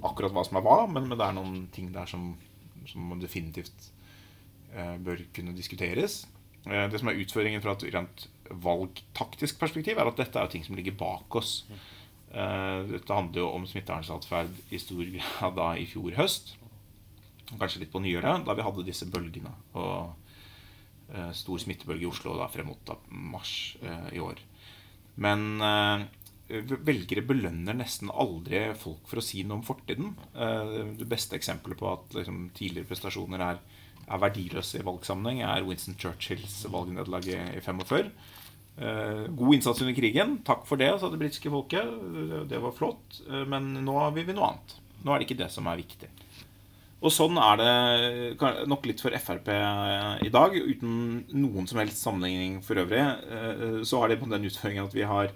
akkurat 0.02 0.35
hva 0.35 0.45
som 0.47 0.59
er 0.59 0.67
hva, 0.67 0.81
men, 0.90 1.07
men, 1.07 1.19
det 1.19 1.29
er 1.29 1.38
noen 1.38 1.62
ting 1.75 1.93
der 1.95 2.11
som, 2.11 2.33
som 2.90 3.14
definitivt 3.23 3.90
uh, 4.75 4.97
bør 4.99 5.23
kunne 5.37 5.57
diskuteres. 5.57 6.25
det 6.67 6.99
som 7.00 7.09
er 7.09 7.23
utføringen 7.23 7.62
fra 7.62 7.73
et 7.76 7.87
rent 7.95 8.26
valgtaktisk 8.50 9.61
perspektiv, 9.61 9.97
er 9.97 10.11
at 10.11 10.19
dette 10.19 10.37
er 10.40 10.50
ting 10.50 10.67
som 10.67 10.75
ligger 10.75 10.99
bak 10.99 11.37
oss. 11.38 11.62
Dette 12.31 13.14
handler 13.14 13.40
jo 13.40 13.47
om 13.55 13.64
smittevernatferd 13.67 14.59
i 14.75 14.79
stor 14.79 15.00
grad 15.14 15.55
da 15.57 15.69
i 15.79 15.87
fjor 15.88 16.19
høst. 16.19 16.52
Kanskje 17.59 17.83
litt 17.83 17.92
på 17.92 18.02
nyere, 18.02 18.37
da 18.47 18.54
vi 18.54 18.64
hadde 18.66 18.87
disse 18.87 19.09
bølgene. 19.11 19.52
Og 19.80 20.14
stor 21.35 21.59
smittebølge 21.59 22.07
i 22.07 22.11
Oslo 22.11 22.37
da 22.38 22.47
frem 22.52 22.69
mot 22.71 22.83
da, 22.87 22.95
mars 23.11 23.75
i 24.14 24.21
år. 24.23 24.38
Men 25.21 25.59
velgere 26.50 27.23
belønner 27.26 27.76
nesten 27.78 28.11
aldri 28.11 28.62
folk 28.78 29.11
for 29.11 29.19
å 29.21 29.25
si 29.25 29.42
noe 29.42 29.59
om 29.59 29.64
fortiden. 29.66 30.12
Det 30.99 31.09
beste 31.11 31.35
eksempelet 31.38 31.78
på 31.78 31.88
at 31.90 32.14
liksom, 32.14 32.45
tidligere 32.54 32.88
prestasjoner 32.90 33.42
er, 33.42 33.61
er 34.07 34.23
verdiløse 34.23 34.80
i 34.80 34.87
valgsammenheng, 34.87 35.42
er 35.47 35.66
Winston 35.66 35.99
Churchills 35.99 36.61
valgnederlag 36.71 37.26
i 37.30 37.61
45. 37.62 38.12
God 39.37 39.54
innsats 39.54 39.83
under 39.83 39.95
krigen. 39.99 40.38
Takk 40.47 40.62
for 40.71 40.80
det, 40.80 40.92
sa 40.99 41.11
det 41.12 41.21
britiske 41.21 41.50
folket. 41.52 41.90
Det 42.50 42.62
var 42.62 42.78
flott. 42.78 43.21
Men 43.50 43.73
nå 43.85 43.99
vil 44.16 44.30
vi 44.30 44.38
noe 44.38 44.54
annet. 44.54 44.78
Nå 45.02 45.12
er 45.12 45.21
det 45.21 45.26
ikke 45.28 45.42
det 45.42 45.50
som 45.52 45.66
er 45.71 45.83
viktig. 45.83 46.09
Og 47.00 47.12
sånn 47.14 47.38
er 47.40 47.61
det 47.61 48.64
nok 48.69 48.85
litt 48.88 49.00
for 49.00 49.14
Frp 49.16 49.47
i 49.50 50.33
dag. 50.33 50.57
Uten 50.57 51.23
noen 51.33 51.69
som 51.71 51.80
helst 51.80 52.02
sammenligning 52.04 52.59
for 52.64 52.80
øvrig. 52.83 53.04
Så 53.88 54.02
har 54.02 54.12
de 54.12 54.19
på 54.21 54.28
den 54.28 54.45
utføringen 54.45 54.85
at 54.85 54.97
vi 54.97 55.07
har 55.09 55.33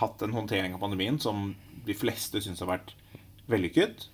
hatt 0.00 0.24
en 0.24 0.32
håndtering 0.32 0.76
av 0.76 0.80
pandemien 0.80 1.20
som 1.20 1.50
de 1.84 1.96
fleste 1.96 2.40
syns 2.44 2.64
har 2.64 2.72
vært 2.72 2.94
vellykket. 3.52 4.08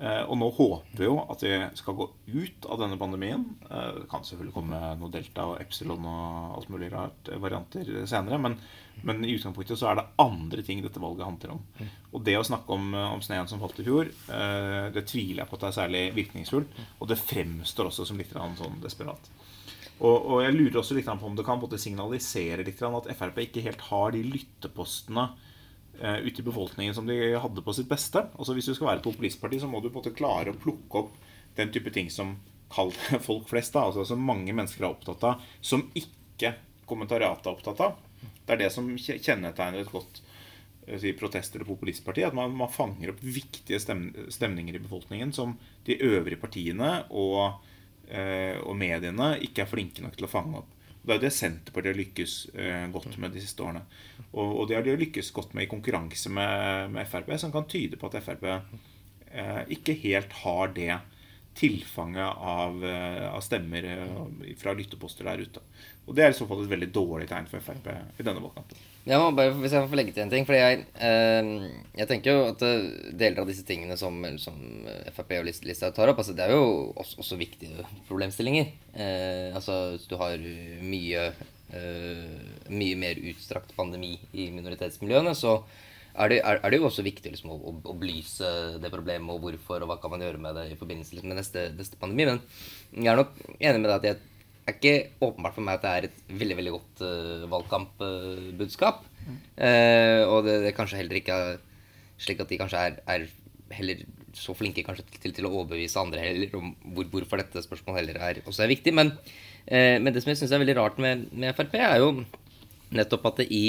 Eh, 0.00 0.22
og 0.32 0.38
nå 0.40 0.46
håper 0.56 0.96
vi 0.96 1.04
jo 1.04 1.18
at 1.28 1.42
vi 1.44 1.56
skal 1.76 1.96
gå 1.98 2.06
ut 2.32 2.68
av 2.72 2.78
denne 2.80 2.96
pandemien. 3.00 3.42
Eh, 3.68 3.88
det 3.98 4.06
kan 4.08 4.24
selvfølgelig 4.24 4.54
komme 4.54 4.78
noe 4.96 5.12
delta 5.12 5.44
og 5.50 5.58
epsilon 5.60 6.06
og 6.08 6.54
alt 6.56 6.70
mulig 6.72 6.88
rart 6.94 7.28
eh, 7.28 7.40
varianter 7.42 7.90
senere. 8.08 8.38
Men, 8.40 8.56
men, 9.04 9.20
i 9.28 9.34
utgangspunktet 9.36 9.76
så 9.76 9.90
er 9.90 10.00
det 10.00 10.06
andre 10.24 10.64
ting 10.64 10.80
dette 10.80 11.02
valget 11.02 11.28
handler 11.28 11.52
om. 11.58 11.60
Og 12.14 12.24
det 12.24 12.38
å 12.40 12.46
snakke 12.48 12.72
om, 12.72 12.94
om 12.96 13.20
sneen 13.24 13.50
som 13.50 13.60
falt 13.60 13.82
i 13.82 13.86
fjor, 13.86 14.08
det 14.94 15.04
tviler 15.08 15.42
jeg 15.42 15.48
på 15.48 15.56
at 15.56 15.62
det 15.62 15.68
er 15.68 15.76
særlig 15.76 16.02
virkningsfullt. 16.16 16.80
Og 16.98 17.12
det 17.12 17.20
fremstår 17.20 17.90
også 17.90 18.08
som 18.08 18.20
litt 18.20 18.32
sånn 18.34 18.80
desperat. 18.82 19.30
Og, 20.00 20.16
og, 20.16 20.36
jeg 20.42 20.56
lurer 20.56 20.80
også 20.80 20.96
litt 20.96 21.08
på 21.08 21.28
om 21.28 21.36
det 21.36 21.44
kan 21.44 21.60
signalisere 21.76 22.64
litt 22.64 22.80
at 22.88 23.08
Frp 23.18 23.42
ikke 23.44 23.64
helt 23.68 23.84
har 23.90 24.16
de 24.16 24.24
lyttepostene 24.24 25.28
ute 25.98 26.40
i 26.40 26.44
befolkningen 26.46 26.94
som 26.96 27.08
de 27.08 27.16
hadde 27.36 27.62
på 27.62 27.72
sitt 27.76 27.88
beste. 27.90 28.22
Altså 28.38 28.54
Hvis 28.56 28.70
du 28.70 28.74
skal 28.74 28.86
være 28.86 29.00
et 29.02 29.04
populistparti, 29.04 29.58
så 29.60 29.68
må 29.68 29.82
du 29.82 29.90
på 29.90 29.98
en 29.98 30.00
måte 30.00 30.14
klare 30.16 30.54
å 30.54 30.56
plukke 30.56 31.02
opp 31.02 31.18
den 31.58 31.72
type 31.74 31.92
ting 31.92 32.08
som 32.12 32.38
folk 33.28 33.48
flest, 33.50 33.74
da, 33.74 33.82
altså 33.88 34.06
som 34.06 34.22
mange 34.24 34.54
mennesker 34.54 34.86
er 34.86 34.92
opptatt 34.92 35.26
av, 35.26 35.42
som 35.60 35.82
ikke 35.98 36.54
kommentariatet 36.88 37.50
er 37.50 37.56
opptatt 37.56 37.82
av. 37.84 37.98
Det 38.46 38.54
er 38.54 38.62
det 38.62 38.70
som 38.72 38.88
kjennetegner 38.96 39.82
et 39.82 39.92
godt 39.92 40.22
eh, 40.86 40.96
si, 41.02 41.12
protest- 41.18 41.58
eller 41.58 41.68
populistparti. 41.68 42.24
At 42.24 42.38
man, 42.38 42.54
man 42.56 42.72
fanger 42.72 43.12
opp 43.12 43.20
viktige 43.20 43.82
stemninger 43.82 44.78
i 44.78 44.84
befolkningen 44.84 45.34
som 45.36 45.58
de 45.84 45.98
øvrige 46.06 46.40
partiene 46.40 46.94
og 47.10 47.60
Eh, 48.10 48.58
og 48.66 48.74
mediene 48.74 49.36
ikke 49.46 49.62
er 49.62 49.70
flinke 49.70 50.02
nok 50.02 50.16
til 50.18 50.26
å 50.26 50.30
fange 50.30 50.60
opp. 50.60 50.70
Det 51.00 51.14
er 51.14 51.16
jo 51.16 51.24
det 51.24 51.32
Senterpartiet 51.32 51.94
har 51.94 52.00
lykkes 52.00 52.34
eh, 52.54 52.82
godt 52.92 53.16
med 53.22 53.32
de 53.32 53.42
siste 53.42 53.64
årene. 53.64 53.80
Og, 54.30 54.50
og 54.60 54.68
det 54.68 54.76
har 54.76 54.84
de 54.84 54.98
lykkes 55.00 55.32
godt 55.36 55.54
med 55.56 55.64
i 55.64 55.70
konkurranse 55.70 56.32
med, 56.32 56.92
med 56.92 57.08
Frp, 57.08 57.32
som 57.40 57.54
kan 57.54 57.68
tyde 57.70 57.96
på 58.00 58.10
at 58.10 58.20
Frp 58.24 58.44
eh, 58.50 59.62
ikke 59.76 59.96
helt 60.04 60.36
har 60.42 60.76
det 60.76 60.92
tilfanget 61.56 62.44
av, 62.52 62.84
eh, 62.84 63.26
av 63.32 63.40
stemmer 63.44 63.88
fra 64.60 64.76
lytteposter 64.76 65.28
der 65.28 65.46
ute. 65.46 65.64
Og 66.06 66.16
det 66.16 66.26
er 66.26 66.34
i 66.34 66.38
så 66.38 66.48
fall 66.48 66.66
et 66.66 66.72
veldig 66.76 66.92
dårlig 66.94 67.30
tegn 67.32 67.48
for 67.48 67.64
Frp 67.64 67.90
i 67.90 68.26
denne 68.26 68.44
valgkampen. 68.44 68.89
Jeg 69.08 69.16
må 69.16 69.30
bare, 69.32 69.54
hvis 69.56 69.72
jeg 69.72 69.88
får 69.88 69.96
legge 69.96 70.12
til 70.12 70.24
en 70.26 70.32
ting. 70.32 70.46
Fordi 70.48 70.58
jeg, 70.60 70.82
eh, 71.00 71.50
jeg 71.96 72.08
tenker 72.10 72.34
jo 72.34 72.42
at 72.50 72.64
eh, 72.66 72.88
deler 73.16 73.42
av 73.42 73.48
disse 73.48 73.64
tingene 73.66 73.96
som, 74.00 74.18
som 74.42 74.58
Frp 75.16 75.36
og 75.38 75.46
Listhaug 75.48 75.94
tar 75.96 76.12
opp, 76.12 76.20
altså 76.20 76.36
det 76.36 76.46
er 76.46 76.54
jo 76.54 76.92
også, 76.92 77.20
også 77.24 77.40
viktige 77.40 77.86
problemstillinger. 78.10 78.72
Eh, 78.92 79.56
altså 79.56 79.96
du 80.04 80.16
har 80.20 80.36
mye, 80.84 81.30
eh, 81.72 82.24
mye 82.68 82.98
mer 83.00 83.22
utstrakt 83.32 83.72
pandemi 83.78 84.18
i 84.36 84.50
minoritetsmiljøene, 84.54 85.34
så 85.38 85.62
er 86.20 86.32
det, 86.32 86.40
er, 86.42 86.58
er 86.58 86.72
det 86.72 86.80
jo 86.80 86.88
også 86.88 87.04
viktig 87.06 87.32
liksom, 87.32 87.52
å, 87.54 87.74
å, 87.86 87.94
belyse 87.96 88.48
det 88.82 88.90
problemet 88.92 89.32
og 89.32 89.44
hvorfor, 89.44 89.80
og 89.80 89.92
hva 89.92 90.00
kan 90.02 90.12
man 90.12 90.24
gjøre 90.24 90.42
med 90.42 90.58
det 90.58 90.66
i 90.72 90.78
forbindelse 90.78 91.22
med 91.22 91.38
neste, 91.38 91.70
neste 91.78 92.00
pandemi. 92.00 92.26
Men 92.28 92.42
jeg 93.06 93.12
er 93.12 93.20
nok 93.22 93.38
enig 93.56 93.78
med 93.78 93.88
deg 93.88 93.96
at 93.96 94.08
jeg 94.10 94.20
er 94.68 94.76
ikke 94.76 94.94
åpenbart 95.24 95.56
for 95.56 95.66
meg 95.66 95.78
at 95.78 95.84
det 95.84 95.90
er 95.90 96.06
et 96.08 96.38
veldig 96.40 96.56
veldig 96.58 96.72
godt 96.76 97.02
uh, 97.04 97.44
valgkampbudskap. 97.50 99.04
Uh, 99.58 100.22
og 100.30 100.46
det, 100.46 100.56
det, 100.64 100.74
kanskje 100.76 101.00
heller 101.00 101.20
ikke 101.20 101.36
er 101.36 101.60
slik 102.20 102.42
at 102.42 102.50
de 102.50 102.58
kanskje 102.60 102.80
er, 102.88 102.98
er 103.08 103.28
heller 103.74 104.02
så 104.36 104.54
flinke 104.54 104.84
kanskje 104.86 105.06
til, 105.18 105.32
til, 105.34 105.46
å 105.46 105.52
overbevise 105.52 106.00
andre 106.00 106.22
heller 106.22 106.58
om 106.58 106.74
hvor, 106.94 107.08
hvorfor 107.12 107.40
dette 107.40 107.62
spørsmålet 107.64 108.02
heller 108.02 108.20
er, 108.28 108.42
også 108.44 108.64
er 108.66 108.74
viktig. 108.74 108.94
Men, 108.96 109.14
uh, 109.70 109.96
men 110.00 110.12
det 110.12 110.24
som 110.24 110.34
jeg 110.34 110.42
syns 110.42 110.56
er 110.56 110.62
veldig 110.64 110.78
rart 110.80 111.00
med, 111.02 111.30
med, 111.32 111.56
Frp, 111.58 111.78
er 111.80 112.02
jo 112.02 112.12
nettopp 112.96 113.32
at 113.32 113.42
det 113.42 113.50
i 113.54 113.64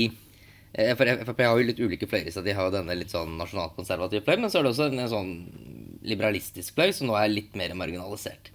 for 0.72 1.04
Frp 1.28 1.42
har 1.44 1.58
jo 1.60 1.66
litt 1.68 1.82
ulike 1.84 2.08
fløyer. 2.08 2.30
så 2.32 2.40
De 2.46 2.54
har 2.56 2.70
jo 2.70 2.72
denne 2.72 2.96
litt 2.96 3.12
sånn 3.12 3.34
nasjonalkonservative 3.36 4.24
fløyen, 4.24 4.46
men 4.46 4.54
så 4.54 4.62
er 4.62 4.64
det 4.64 4.72
også 4.72 4.86
en 4.88 5.10
sånn 5.12 5.34
liberalistisk 6.08 6.78
fløy 6.78 6.94
som 6.96 7.10
nå 7.10 7.18
er 7.20 7.28
litt 7.34 7.58
mer 7.60 7.74
marginalisert. 7.76 8.54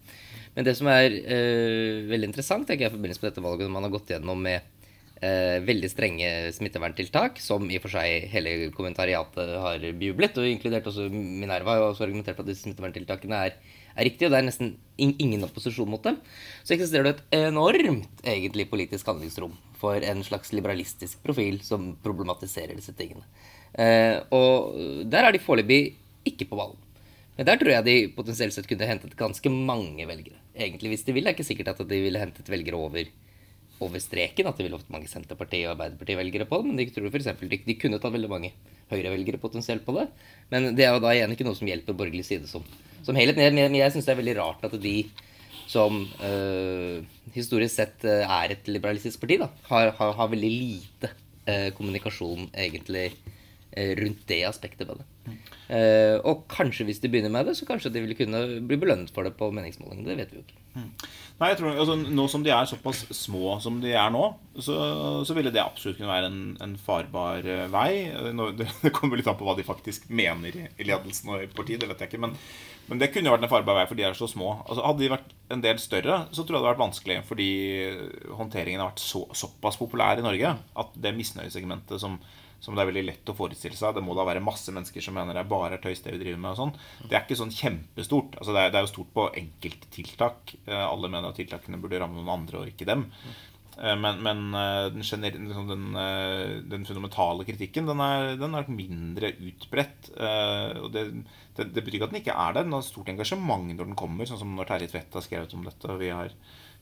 Men 0.56 0.64
det 0.64 0.72
som 0.78 0.88
er 0.88 1.12
uh, 1.12 2.06
veldig 2.08 2.30
interessant 2.32 2.64
tenker 2.68 2.86
jeg, 2.86 2.94
i 2.94 2.96
forbindelse 2.96 3.22
med 3.22 3.30
dette 3.30 3.44
valget, 3.44 3.68
når 3.68 3.74
man 3.76 3.86
har 3.86 3.92
gått 3.92 4.12
gjennom 4.14 4.40
med 4.40 4.64
uh, 5.20 5.58
veldig 5.66 5.90
strenge 5.92 6.30
smitteverntiltak, 6.56 7.42
som 7.44 7.68
i 7.68 7.76
og 7.76 7.84
for 7.84 7.96
seg 7.98 8.30
hele 8.32 8.54
kommentariatet 8.76 9.52
har 9.60 9.84
bejublet, 10.00 10.40
og 10.40 10.48
inkludert 10.48 10.88
også 10.88 11.10
Minerva 11.12 11.76
har 11.76 11.90
også 11.90 12.06
argumentert 12.06 12.38
for 12.38 12.46
at 12.46 12.52
disse 12.54 12.64
smitteverntiltakene 12.64 13.42
er, 13.50 13.58
er 13.92 14.08
riktige, 14.08 14.30
og 14.30 14.32
det 14.32 14.40
er 14.40 14.48
nesten 14.48 14.72
ingen 14.96 15.44
opposisjon 15.44 15.92
mot 15.92 16.04
dem, 16.08 16.16
så 16.64 16.76
eksisterer 16.76 17.10
det 17.10 17.14
et 17.18 17.38
enormt 17.50 18.24
egentlig 18.24 18.68
politisk 18.72 19.12
handlingsrom 19.12 19.52
for 19.76 20.00
en 20.00 20.24
slags 20.24 20.56
liberalistisk 20.56 21.20
profil 21.24 21.60
som 21.64 21.92
problematiserer 22.00 22.72
disse 22.78 22.96
tingene. 22.96 23.28
Uh, 23.76 24.24
og 24.32 24.80
der 25.12 25.28
er 25.28 25.36
de 25.36 25.44
foreløpig 25.44 25.82
ikke 26.32 26.48
på 26.48 26.56
ballen. 26.56 26.80
Men 27.36 27.44
der 27.50 27.60
tror 27.60 27.74
jeg 27.74 27.84
de 27.84 27.96
potensielt 28.16 28.54
sett 28.56 28.68
kunne 28.68 28.88
hentet 28.88 29.16
ganske 29.18 29.50
mange 29.52 30.06
velgere. 30.08 30.40
Egentlig 30.56 30.92
hvis 30.92 31.04
de 31.06 31.14
vil. 31.14 31.26
Det 31.26 31.32
er 31.32 31.36
ikke 31.36 31.48
sikkert 31.50 31.72
at 31.74 31.82
de 31.84 32.00
ville 32.00 32.22
hentet 32.22 32.48
velgere 32.50 32.80
over, 32.80 33.10
over 33.84 34.02
streken. 34.02 34.48
At 34.48 34.56
de 34.56 34.66
ville 34.66 34.80
fått 34.80 34.94
mange 34.94 35.10
Senterparti- 35.10 35.64
og 35.66 35.74
Arbeiderparti-velgere 35.74 36.48
på 36.48 36.62
det. 36.62 36.70
Men 36.70 36.80
de 36.80 36.88
tror 36.90 37.10
for 37.10 37.20
eksempel, 37.20 37.52
De, 37.52 37.60
de 37.66 37.78
kunne 37.80 38.00
tatt 38.00 38.16
veldig 38.16 38.32
mange 38.32 38.52
Høyre-velgere 38.90 39.42
potensielt 39.42 39.84
på 39.86 39.96
det. 39.98 40.08
Men 40.52 40.72
det 40.78 40.86
er 40.86 40.94
jo 40.94 41.02
da 41.02 41.12
igjen 41.14 41.32
ikke 41.34 41.46
noe 41.46 41.58
som 41.58 41.68
hjelper 41.68 41.96
borgerlig 41.98 42.26
side 42.28 42.50
som, 42.50 42.66
som 43.06 43.18
helhet. 43.18 43.38
Men 43.38 43.78
jeg 43.78 43.94
syns 43.94 44.08
det 44.08 44.14
er 44.14 44.22
veldig 44.22 44.36
rart 44.38 44.66
at 44.68 44.76
de 44.82 44.98
som 45.66 46.04
øh, 46.22 47.02
historisk 47.34 47.74
sett 47.74 48.04
øh, 48.06 48.22
er 48.22 48.54
et 48.54 48.68
liberalistisk 48.70 49.20
parti, 49.22 49.38
da, 49.42 49.48
har, 49.66 49.90
har, 49.98 50.12
har 50.14 50.30
veldig 50.30 50.50
lite 50.52 51.10
øh, 51.50 51.72
kommunikasjon 51.74 52.50
egentlig 52.54 53.08
rundt 53.76 54.24
det 54.30 54.42
aspektet 54.48 54.88
ved 54.88 55.02
det. 55.02 55.36
Uh, 55.66 56.22
og 56.22 56.44
kanskje 56.46 56.84
hvis 56.86 57.00
de 57.02 57.08
begynner 57.10 57.32
med 57.34 57.48
det, 57.48 57.56
så 57.58 57.66
kanskje 57.66 57.90
de 57.90 58.04
vil 58.04 58.14
kunne 58.14 58.42
bli 58.68 58.78
belønnet 58.78 59.10
for 59.14 59.26
det 59.26 59.32
på 59.38 59.48
meningsmålingene. 59.50 60.06
Det 60.06 60.18
vet 60.20 60.34
vi 60.34 60.38
jo 60.38 60.44
ikke. 60.44 60.60
Mm. 60.76 60.90
Nei, 61.40 61.48
jeg 61.50 61.58
tror, 61.58 61.78
altså, 61.82 61.96
Nå 61.96 62.26
som 62.30 62.44
de 62.44 62.52
er 62.54 62.68
såpass 62.70 63.00
små 63.16 63.56
som 63.64 63.80
de 63.82 63.90
er 63.96 64.12
nå, 64.14 64.22
så, 64.62 64.76
så 65.26 65.34
ville 65.36 65.50
det 65.50 65.64
absolutt 65.64 65.98
kunne 65.98 66.12
være 66.12 66.30
en, 66.30 66.38
en 66.62 66.76
farbar 66.78 67.42
uh, 67.42 67.66
vei. 67.72 67.90
Nå, 68.30 68.52
det, 68.60 68.68
det, 68.84 68.94
kommer 68.94 69.18
litt 69.18 69.26
an 69.32 69.38
på 69.40 69.48
hva 69.48 69.56
de 69.58 69.66
faktisk 69.66 70.06
mener 70.06 70.54
i, 70.54 70.68
i 70.78 70.86
ledelsen 70.86 71.34
og 71.34 71.42
i 71.42 71.50
partiet. 71.50 71.82
Det 71.82 71.90
vet 71.90 72.06
jeg 72.06 72.12
ikke. 72.12 72.22
Men, 72.28 72.38
men 72.86 73.02
det 73.02 73.10
kunne 73.10 73.34
vært 73.34 73.48
en 73.48 73.54
farbar 73.56 73.80
vei, 73.80 73.88
for 73.90 73.98
de 73.98 74.06
er 74.06 74.14
så 74.14 74.30
små. 74.30 74.60
Altså, 74.68 74.86
hadde 74.86 75.02
de 75.02 75.12
vært 75.16 75.36
en 75.50 75.66
del 75.66 75.82
større, 75.82 76.22
så 76.30 76.44
tror 76.44 76.60
jeg 76.60 76.60
det 76.60 76.62
hadde 76.62 76.74
vært 76.76 76.86
vanskelig. 76.86 77.20
Fordi 77.26 77.50
håndteringen 78.38 78.86
har 78.86 78.94
vært 78.94 79.02
så, 79.02 79.26
såpass 79.34 79.82
populær 79.82 80.22
i 80.22 80.26
Norge 80.26 80.54
at 80.54 80.98
det 81.02 81.16
misnøyesegmentet 81.18 81.98
som 82.06 82.20
som 82.66 82.74
det 82.74 82.82
er 82.82 82.88
veldig 82.90 83.04
lett 83.06 83.30
å 83.30 83.36
forestille 83.38 83.78
seg. 83.78 83.94
Det 83.94 84.02
må 84.02 84.16
da 84.18 84.26
være 84.26 84.42
masse 84.42 84.72
mennesker 84.74 85.04
som 85.04 85.14
mener 85.14 85.36
det 85.36 85.44
er 85.44 85.50
bare 85.52 85.78
tøys 85.82 86.02
det 86.02 86.16
vi 86.16 86.22
driver 86.24 86.40
med. 86.42 86.56
og 86.56 86.58
sånn. 86.58 86.72
Det 87.06 87.14
er 87.14 87.22
ikke 87.22 87.38
sånn 87.38 87.54
kjempestort. 87.54 88.38
Altså 88.40 88.56
det, 88.56 88.64
er, 88.64 88.72
det 88.74 88.80
er 88.80 88.86
jo 88.88 88.94
stort 88.96 89.12
på 89.14 89.26
enkelttiltak. 89.42 90.56
Eh, 90.66 90.86
alle 90.86 91.12
mener 91.12 91.30
at 91.30 91.38
tiltakene 91.38 91.78
burde 91.82 92.00
ramme 92.02 92.18
noen 92.18 92.32
andre 92.34 92.64
og 92.64 92.72
ikke 92.72 92.88
dem. 92.90 93.06
Eh, 93.78 93.94
men, 94.02 94.18
men 94.26 94.42
eh, 94.58 94.88
den, 94.96 95.06
liksom 95.46 95.70
den, 95.70 95.86
den, 96.74 96.88
fundamentale 96.90 97.46
kritikken 97.46 97.86
den 97.86 98.02
er, 98.02 98.34
den 98.40 98.58
er 98.58 98.72
mindre 98.82 99.30
utbredt. 99.46 100.10
og 100.18 100.90
det, 100.96 101.06
det, 101.56 101.70
det, 101.72 101.82
betyr 101.82 101.98
ikke 101.98 102.08
at 102.08 102.14
den 102.14 102.20
ikke 102.22 102.36
er 102.36 102.54
der. 102.54 102.66
Den 102.66 102.76
har 102.76 102.84
stort 102.86 103.10
engasjement 103.12 103.72
når 103.72 103.90
den 103.90 103.98
kommer, 103.98 104.28
sånn 104.28 104.40
som 104.42 104.54
når 104.56 104.70
Terje 104.70 104.92
Tvedt 104.92 105.18
har 105.18 105.24
skrevet 105.24 105.56
om 105.56 105.66
dette. 105.66 105.90
og 105.90 106.00
vi 106.02 106.12
har 106.14 106.32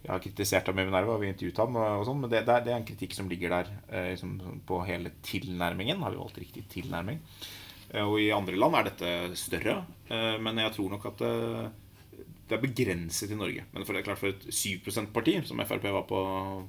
vi 0.04 0.10
har 0.12 0.20
kritisert 0.20 0.66
ham 0.68 0.78
i 0.78 0.84
Minerva, 0.84 1.14
vi 1.16 1.30
intervjuet 1.32 1.58
ham, 1.62 1.76
og, 1.80 2.02
og 2.02 2.02
sånn, 2.04 2.18
men 2.20 2.28
det, 2.28 2.42
det, 2.44 2.58
er, 2.58 2.74
en 2.76 2.84
kritikk 2.84 3.14
som 3.16 3.28
ligger 3.30 3.54
der 3.54 3.70
eh, 3.88 4.10
liksom, 4.10 4.34
på 4.68 4.82
hele 4.84 5.14
tilnærmingen. 5.24 6.02
Har 6.04 6.12
vi 6.12 6.20
valgt 6.20 6.40
riktig 6.42 6.66
tilnærming. 6.74 7.22
Eh, 7.88 8.02
og 8.02 8.18
i 8.20 8.26
andre 8.36 8.58
land 8.58 8.76
er 8.76 8.90
dette 8.90 9.14
større. 9.40 9.78
Eh, 10.12 10.34
men 10.44 10.60
jeg 10.60 10.74
tror 10.76 10.92
nok 10.92 11.08
at 11.08 11.24
eh, 11.24 11.70
det 12.44 12.58
er 12.58 12.60
begrenset 12.66 13.32
i 13.32 13.38
Norge. 13.40 13.64
Men 13.72 13.86
for 13.86 13.96
det 13.96 14.02
er 14.02 14.08
klart 14.10 14.20
for 14.20 14.34
et 14.34 14.44
7 14.44 14.84
%-parti, 14.84 15.38
som 15.48 15.64
Frp 15.64 15.88
var 15.88 16.04
på, 16.10 16.20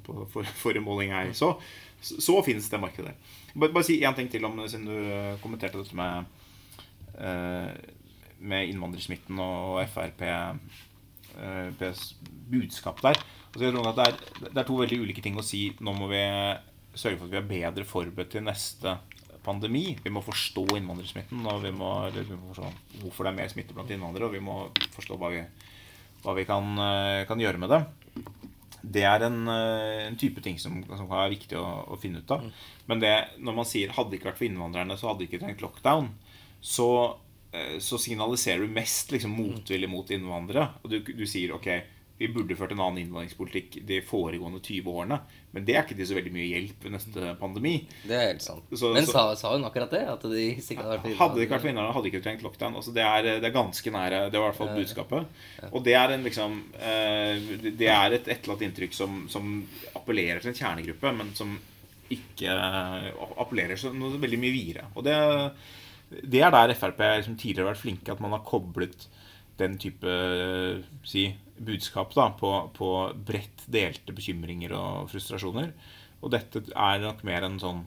på 0.07 0.29
for, 0.31 0.55
forrige 0.63 0.85
måling 0.85 1.11
jeg 1.11 1.35
så, 1.35 1.51
så, 1.99 2.21
så 2.29 2.39
finnes 2.47 2.71
det 2.71 2.79
markedet 2.79 3.11
der. 3.11 3.35
Bare, 3.51 3.73
bare 3.75 3.87
si 3.87 3.99
én 3.99 4.15
ting 4.15 4.31
til 4.31 4.47
om 4.47 4.63
siden 4.63 4.87
du 4.87 4.95
kommenterte 5.43 5.83
dette 5.83 5.99
med, 5.99 6.31
eh, 7.19 7.67
med 8.39 8.69
innvandrersmitten 8.69 9.39
og 9.41 9.81
FrPs 9.91 10.21
eh, 11.39 12.29
budskap 12.51 13.01
der. 13.03 13.19
Altså, 13.55 13.63
jeg 13.65 13.75
tror 13.75 13.89
at 13.89 13.99
det 13.99 14.07
er, 14.07 14.47
det 14.49 14.57
er 14.59 14.67
to 14.67 14.79
veldig 14.81 15.01
ulike 15.05 15.23
ting 15.23 15.37
å 15.39 15.45
si. 15.45 15.69
Nå 15.79 15.95
må 15.95 16.09
vi 16.11 16.23
sørge 16.95 17.19
for 17.19 17.27
at 17.27 17.35
vi 17.35 17.39
er 17.39 17.51
bedre 17.71 17.85
forberedt 17.87 18.33
til 18.35 18.43
neste 18.45 18.97
pandemi. 19.45 19.85
Vi 20.03 20.13
må 20.13 20.23
forstå 20.25 20.65
innvandrersmitten, 20.79 21.43
og 21.47 21.61
vi 21.63 21.71
må, 21.75 21.91
vi 22.15 22.25
må 22.31 22.49
forstå 22.49 22.71
hvorfor 23.03 23.27
det 23.27 23.33
er 23.33 23.39
mer 23.39 23.51
smitte 23.51 23.77
blant 23.77 23.93
innvandrere. 23.93 24.29
Og 24.29 24.35
vi 24.35 24.43
må 24.43 24.57
forstå 24.95 25.19
hva 25.21 25.31
vi, 25.35 25.43
hva 26.25 26.35
vi 26.37 26.47
kan, 26.49 26.73
eh, 26.81 27.21
kan, 27.29 27.41
gjøre 27.41 27.61
med 27.61 27.73
det. 27.73 27.81
Det 28.95 29.05
er 29.07 29.25
en, 29.25 29.39
eh, 29.49 30.05
en 30.07 30.17
type 30.19 30.41
ting 30.45 30.59
som, 30.61 30.81
som, 30.89 31.09
er 31.09 31.33
viktig 31.33 31.57
å, 31.61 31.67
å 31.93 31.99
finne 32.01 32.21
ut 32.21 32.33
av. 32.35 32.45
Mm. 32.45 32.65
Men 32.91 33.03
det, 33.03 33.15
når 33.39 33.59
man 33.61 33.69
sier 33.69 33.93
'hadde 33.93 34.11
det 34.11 34.19
ikke 34.19 34.31
vært 34.31 34.41
for 34.41 34.49
innvandrerne, 34.49 34.97
så 34.97 35.11
hadde 35.11 35.27
ikke 35.27 35.41
trengt 35.41 35.63
lockdown', 35.63 36.11
så, 36.61 36.89
så 37.83 37.99
signaliserer 38.01 38.65
du 38.65 38.73
mest 38.73 39.11
liksom, 39.13 39.35
motvilje 39.35 39.89
mot 39.91 40.09
innvandrere. 40.11 40.69
Og 40.83 40.91
du, 40.91 40.99
du 41.15 41.25
sier 41.29 41.53
'ok, 41.55 41.69
vi 42.17 42.29
burde 42.31 42.55
ført 42.55 42.71
en 42.71 42.79
annen 42.79 43.01
innvandringspolitikk 43.01 43.81
de 43.87 43.97
foregående 44.07 44.61
20 44.63 44.87
årene. 44.87 45.17
Men 45.51 45.65
det 45.67 45.75
er 45.75 45.83
ikke 45.83 45.97
til 45.99 46.07
så 46.07 46.15
veldig 46.15 46.31
mye 46.31 46.47
hjelp 46.47 46.85
ved 46.87 46.93
neste 46.95 47.33
pandemi. 47.41 47.73
Det 48.07 48.15
er 48.15 48.29
helt 48.29 48.45
sant. 48.45 48.71
Så, 48.71 48.93
Men 48.95 49.07
sa, 49.09 49.25
sa, 49.35 49.51
hun 49.55 49.67
akkurat 49.67 49.91
det? 49.91 50.03
At 50.13 50.23
de 50.31 50.45
sikkert 50.63 50.87
hadde 50.87 51.01
vært 51.03 51.19
Hadde 51.19 51.35
de 51.35 51.43
ikke 51.43 51.55
vært 51.57 51.65
for 51.65 51.71
innvandrere, 51.73 51.97
hadde 51.97 52.11
ikke 52.11 52.23
trengt 52.23 52.45
lockdown. 52.47 52.79
Altså 52.79 52.95
det, 52.95 53.03
er, 53.03 53.27
det, 53.27 53.49
er, 53.49 53.55
ganske 53.57 53.95
nære. 53.97 54.23
Det 54.31 54.39
var 54.39 54.47
i 54.47 54.51
hvert 54.53 54.61
fall 54.61 54.73
budskapet. 54.79 55.43
Og 55.71 55.85
det 55.87 55.97
er 55.99 56.15
en 56.15 56.27
liksom 56.29 56.57
eh, 56.79 57.53
Det 57.67 57.91
er 57.91 58.15
et 58.15 58.33
etterlatt 58.37 58.63
inntrykk 58.69 58.95
som, 58.95 59.23
som, 59.31 59.55
appellerer 59.99 60.39
til 60.43 60.53
en 60.53 60.59
kjernegruppe, 60.61 61.15
men 61.19 61.35
som 61.35 61.55
ikke 62.15 62.47
eh, 62.47 63.09
appellerer 63.43 63.79
så 63.81 63.91
veldig 63.91 64.39
mye 64.39 64.55
videre. 64.55 64.87
Og 64.95 65.03
det, 65.03 65.19
det 66.09 66.41
er 66.43 66.53
der 66.53 66.75
Frp 66.77 67.01
liksom 67.01 67.37
tidligere 67.39 67.67
har 67.67 67.73
vært 67.73 67.83
flinke, 67.83 68.13
at 68.13 68.21
man 68.23 68.35
har 68.35 68.45
koblet 68.45 69.07
den 69.59 69.77
type 69.79 70.13
si, 71.07 71.29
budskap 71.57 72.13
da, 72.15 72.29
på, 72.37 72.51
på 72.75 72.89
bredt 73.27 73.65
delte 73.71 74.15
bekymringer 74.15 74.75
og 74.75 75.11
frustrasjoner. 75.11 75.71
Og 76.21 76.33
dette 76.33 76.63
er 76.71 77.03
nok 77.03 77.21
mer 77.27 77.45
en 77.45 77.59
sånn 77.61 77.83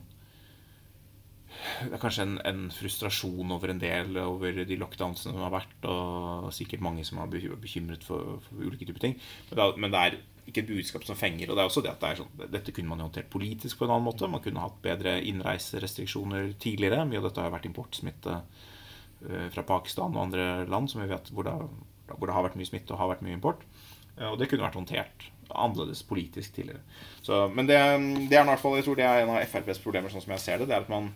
Det 1.49 1.91
er 1.91 2.01
kanskje 2.01 2.23
en, 2.23 2.35
en 2.47 2.67
frustrasjon 2.71 3.51
over 3.51 3.73
en 3.73 3.81
del 3.81 4.17
over 4.21 4.61
de 4.63 4.77
lockdownsene 4.79 5.33
som 5.33 5.43
har 5.43 5.53
vært, 5.53 5.87
og 5.89 6.51
sikkert 6.55 6.83
mange 6.85 7.03
som 7.07 7.19
har 7.19 7.31
bekymret 7.31 8.05
for, 8.05 8.37
for 8.45 8.61
ulike 8.63 8.87
typer 8.87 9.03
ting. 9.03 9.17
Men 9.49 9.59
det, 9.59 9.69
men 9.81 9.95
det, 9.95 10.03
er 10.03 10.19
ikke 10.49 10.63
et 10.65 10.71
budskap 10.73 11.05
som 11.07 11.17
fenger. 11.19 11.49
Og 11.49 11.57
det 11.57 11.63
er 11.63 11.69
også 11.69 11.83
det 11.85 11.93
at 11.93 12.03
det 12.03 12.17
sånn, 12.19 12.49
dette 12.51 12.73
kunne 12.75 12.91
man 12.91 13.01
jo 13.01 13.07
håndtert 13.07 13.31
politisk 13.33 13.79
på 13.79 13.87
en 13.87 13.95
annen 13.95 14.09
måte. 14.09 14.29
Man 14.29 14.43
kunne 14.43 14.65
hatt 14.65 14.81
bedre 14.83 15.19
innreiserestriksjoner 15.29 16.53
tidligere. 16.61 17.05
Mye 17.07 17.21
av 17.21 17.29
dette 17.29 17.45
har 17.45 17.55
vært 17.55 17.69
importsmitte 17.69 18.41
Eh, 19.27 19.49
fra 19.51 19.65
Pakistan 19.67 20.13
og 20.15 20.29
andre 20.29 20.45
land 20.71 20.87
som 20.87 21.01
vi 21.03 21.09
vet 21.09 21.27
hvor 21.35 21.43
det, 21.43 21.51
hvor 22.13 22.29
det, 22.29 22.35
har 22.35 22.45
vært 22.45 22.55
mye 22.55 22.69
smitte 22.69 22.93
og 22.95 23.01
har 23.01 23.11
vært 23.11 23.25
mye 23.25 23.35
import. 23.35 23.65
Eh, 24.15 24.29
og 24.29 24.37
det 24.39 24.47
kunne 24.47 24.63
vært 24.63 24.77
håndtert 24.79 25.25
annerledes 25.49 26.05
politisk 26.07 26.53
tidligere. 26.55 26.79
Så, 27.25 27.47
men 27.51 27.67
det, 27.67 27.79
det, 28.29 28.37
er 28.37 28.45
i 28.45 28.51
hvert 28.51 28.61
fall, 28.61 28.77
jeg 28.77 28.85
tror 28.85 28.99
det 28.99 29.07
er 29.09 29.23
en 29.23 29.33
av 29.33 29.41
FrPs 29.49 29.81
problemer, 29.83 30.13
sånn 30.13 30.23
som 30.23 30.35
jeg 30.37 30.43
ser 30.45 30.61
det. 30.61 30.69
Det 30.69 30.77
er 30.77 30.85
at 30.85 30.93
man, 30.93 31.09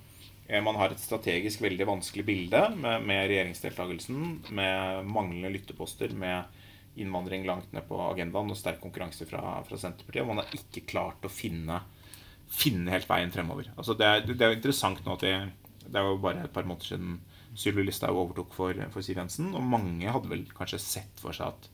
eh, 0.49 0.63
man 0.65 0.79
har 0.81 0.91
et 0.91 1.03
strategisk 1.03 1.63
veldig 1.63 1.87
vanskelig 1.87 2.25
bilde 2.27 2.65
med, 2.75 3.07
med 3.07 3.29
regjeringsdeltakelsen, 3.31 4.27
med 4.57 5.07
manglende 5.07 5.53
lytteposter, 5.53 6.11
med 6.17 6.59
innvandring 6.99 7.45
langt 7.47 7.71
ned 7.73 7.85
på 7.89 7.97
agendaen 8.05 8.51
og 8.53 8.59
sterk 8.59 8.81
konkurranse 8.83 9.27
fra, 9.29 9.41
fra 9.67 9.79
Senterpartiet. 9.79 10.23
Og 10.23 10.31
man 10.31 10.43
har 10.43 10.57
ikke 10.57 10.85
klart 10.89 11.25
å 11.25 11.31
finne, 11.31 11.81
finne 12.53 12.93
helt 12.93 13.09
veien 13.09 13.33
fremover. 13.33 13.71
Altså 13.75 13.97
det, 13.97 14.09
er, 14.09 14.25
det 14.29 14.41
er 14.41 14.57
interessant 14.57 15.03
nå 15.05 15.17
at 15.17 15.25
det, 15.25 15.35
det 15.87 15.99
er 15.99 16.09
jo 16.09 16.19
bare 16.23 16.45
et 16.45 16.53
par 16.53 16.67
måneder 16.69 16.93
siden 16.93 17.21
Sylvi 17.57 17.85
Listhaug 17.85 18.17
overtok 18.17 18.53
for, 18.55 18.77
for 18.93 19.05
Siv 19.05 19.19
Jensen. 19.21 19.53
Og 19.57 19.65
mange 19.65 20.09
hadde 20.09 20.31
vel 20.31 20.45
kanskje 20.57 20.81
sett 20.81 21.21
for 21.21 21.35
seg 21.35 21.53
at 21.53 21.69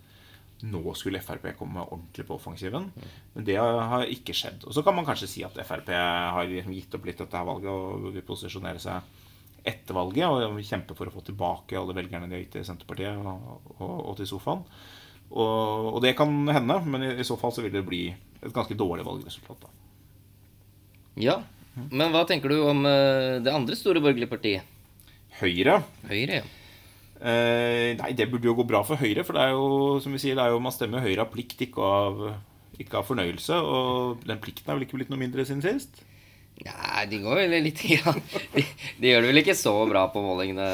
nå 0.68 0.82
skulle 0.98 1.22
Frp 1.24 1.46
komme 1.56 1.86
ordentlig 1.86 2.26
på 2.28 2.36
offensiven. 2.36 2.90
Men 3.36 3.48
det 3.48 3.56
har 3.60 4.04
ikke 4.12 4.36
skjedd. 4.36 4.66
Og 4.68 4.76
så 4.76 4.84
kan 4.84 4.96
man 4.98 5.08
kanskje 5.08 5.30
si 5.32 5.44
at 5.48 5.56
Frp 5.56 5.92
har 5.96 6.50
liksom 6.50 6.76
gitt 6.76 6.96
opp 6.98 7.08
litt 7.08 7.22
dette 7.22 7.44
valget 7.48 7.72
og 7.72 8.10
vil 8.12 8.26
posisjonere 8.28 8.82
seg 8.84 9.26
etter 9.70 9.96
valget 9.96 10.28
og 10.28 10.60
kjempe 10.64 10.96
for 10.96 11.10
å 11.10 11.14
få 11.14 11.24
tilbake 11.28 11.78
alle 11.80 11.96
velgerne 11.96 12.30
de 12.30 12.38
har 12.38 12.44
gitt 12.44 12.54
til 12.58 12.68
Senterpartiet 12.68 13.20
og, 13.20 13.72
og, 13.78 13.96
og 14.12 14.14
til 14.20 14.30
sofaen. 14.30 14.64
Og, 15.30 15.94
og, 15.94 16.00
det 16.02 16.16
kan 16.18 16.32
hende, 16.50 16.80
men 16.90 17.06
i, 17.06 17.14
i, 17.22 17.28
så 17.28 17.38
fall 17.38 17.54
så 17.54 17.62
vil 17.62 17.74
det 17.76 17.86
bli 17.86 18.08
et 18.10 18.54
ganske 18.56 18.78
dårlig 18.78 19.06
valgresultat. 19.06 19.68
Da. 19.68 19.74
Ja, 21.20 21.36
men 21.92 22.14
hva 22.14 22.24
tenker 22.28 22.52
du 22.52 22.62
om 22.66 22.82
uh, 22.88 23.38
det 23.44 23.54
andre 23.54 23.78
store 23.78 24.02
borgerlige 24.02 24.32
partiet? 24.32 24.78
Høyre. 25.40 25.82
Høyre, 26.10 26.42
ja. 26.42 26.56
Eh, 27.20 27.98
nei, 28.00 28.14
det 28.16 28.30
burde 28.32 28.48
jo 28.48 28.56
gå 28.56 28.64
bra 28.68 28.80
for 28.88 29.00
Høyre. 29.00 29.26
For 29.28 29.36
det 29.36 29.46
er 29.46 29.56
jo, 29.56 30.00
som 30.04 30.16
vi 30.16 30.22
sier, 30.24 30.38
det 30.40 30.46
er 30.46 30.56
jo, 30.56 30.62
man 30.64 30.76
stemmer 30.76 31.04
Høyre 31.04 31.26
av 31.26 31.32
plikt, 31.34 31.62
ikke 31.68 31.84
av, 31.84 32.22
ikke 32.80 33.00
av 33.00 33.08
fornøyelse. 33.08 33.60
Og 33.60 34.24
den 34.28 34.40
plikten 34.44 34.72
er 34.72 34.80
vel 34.80 34.88
ikke 34.88 35.00
blitt 35.00 35.12
noe 35.12 35.22
mindre 35.22 35.46
siden 35.48 35.64
sist? 35.64 36.02
Nei, 36.60 37.04
de 37.08 37.20
går 37.24 37.38
vel 37.40 37.54
litt 37.64 37.82
ja. 37.94 38.14
de, 38.54 38.64
de, 39.00 39.12
gjør 39.12 39.24
det 39.24 39.30
vel 39.32 39.42
ikke 39.42 39.56
så 39.56 39.74
bra 39.88 40.06
på 40.12 40.24
målingene 40.24 40.66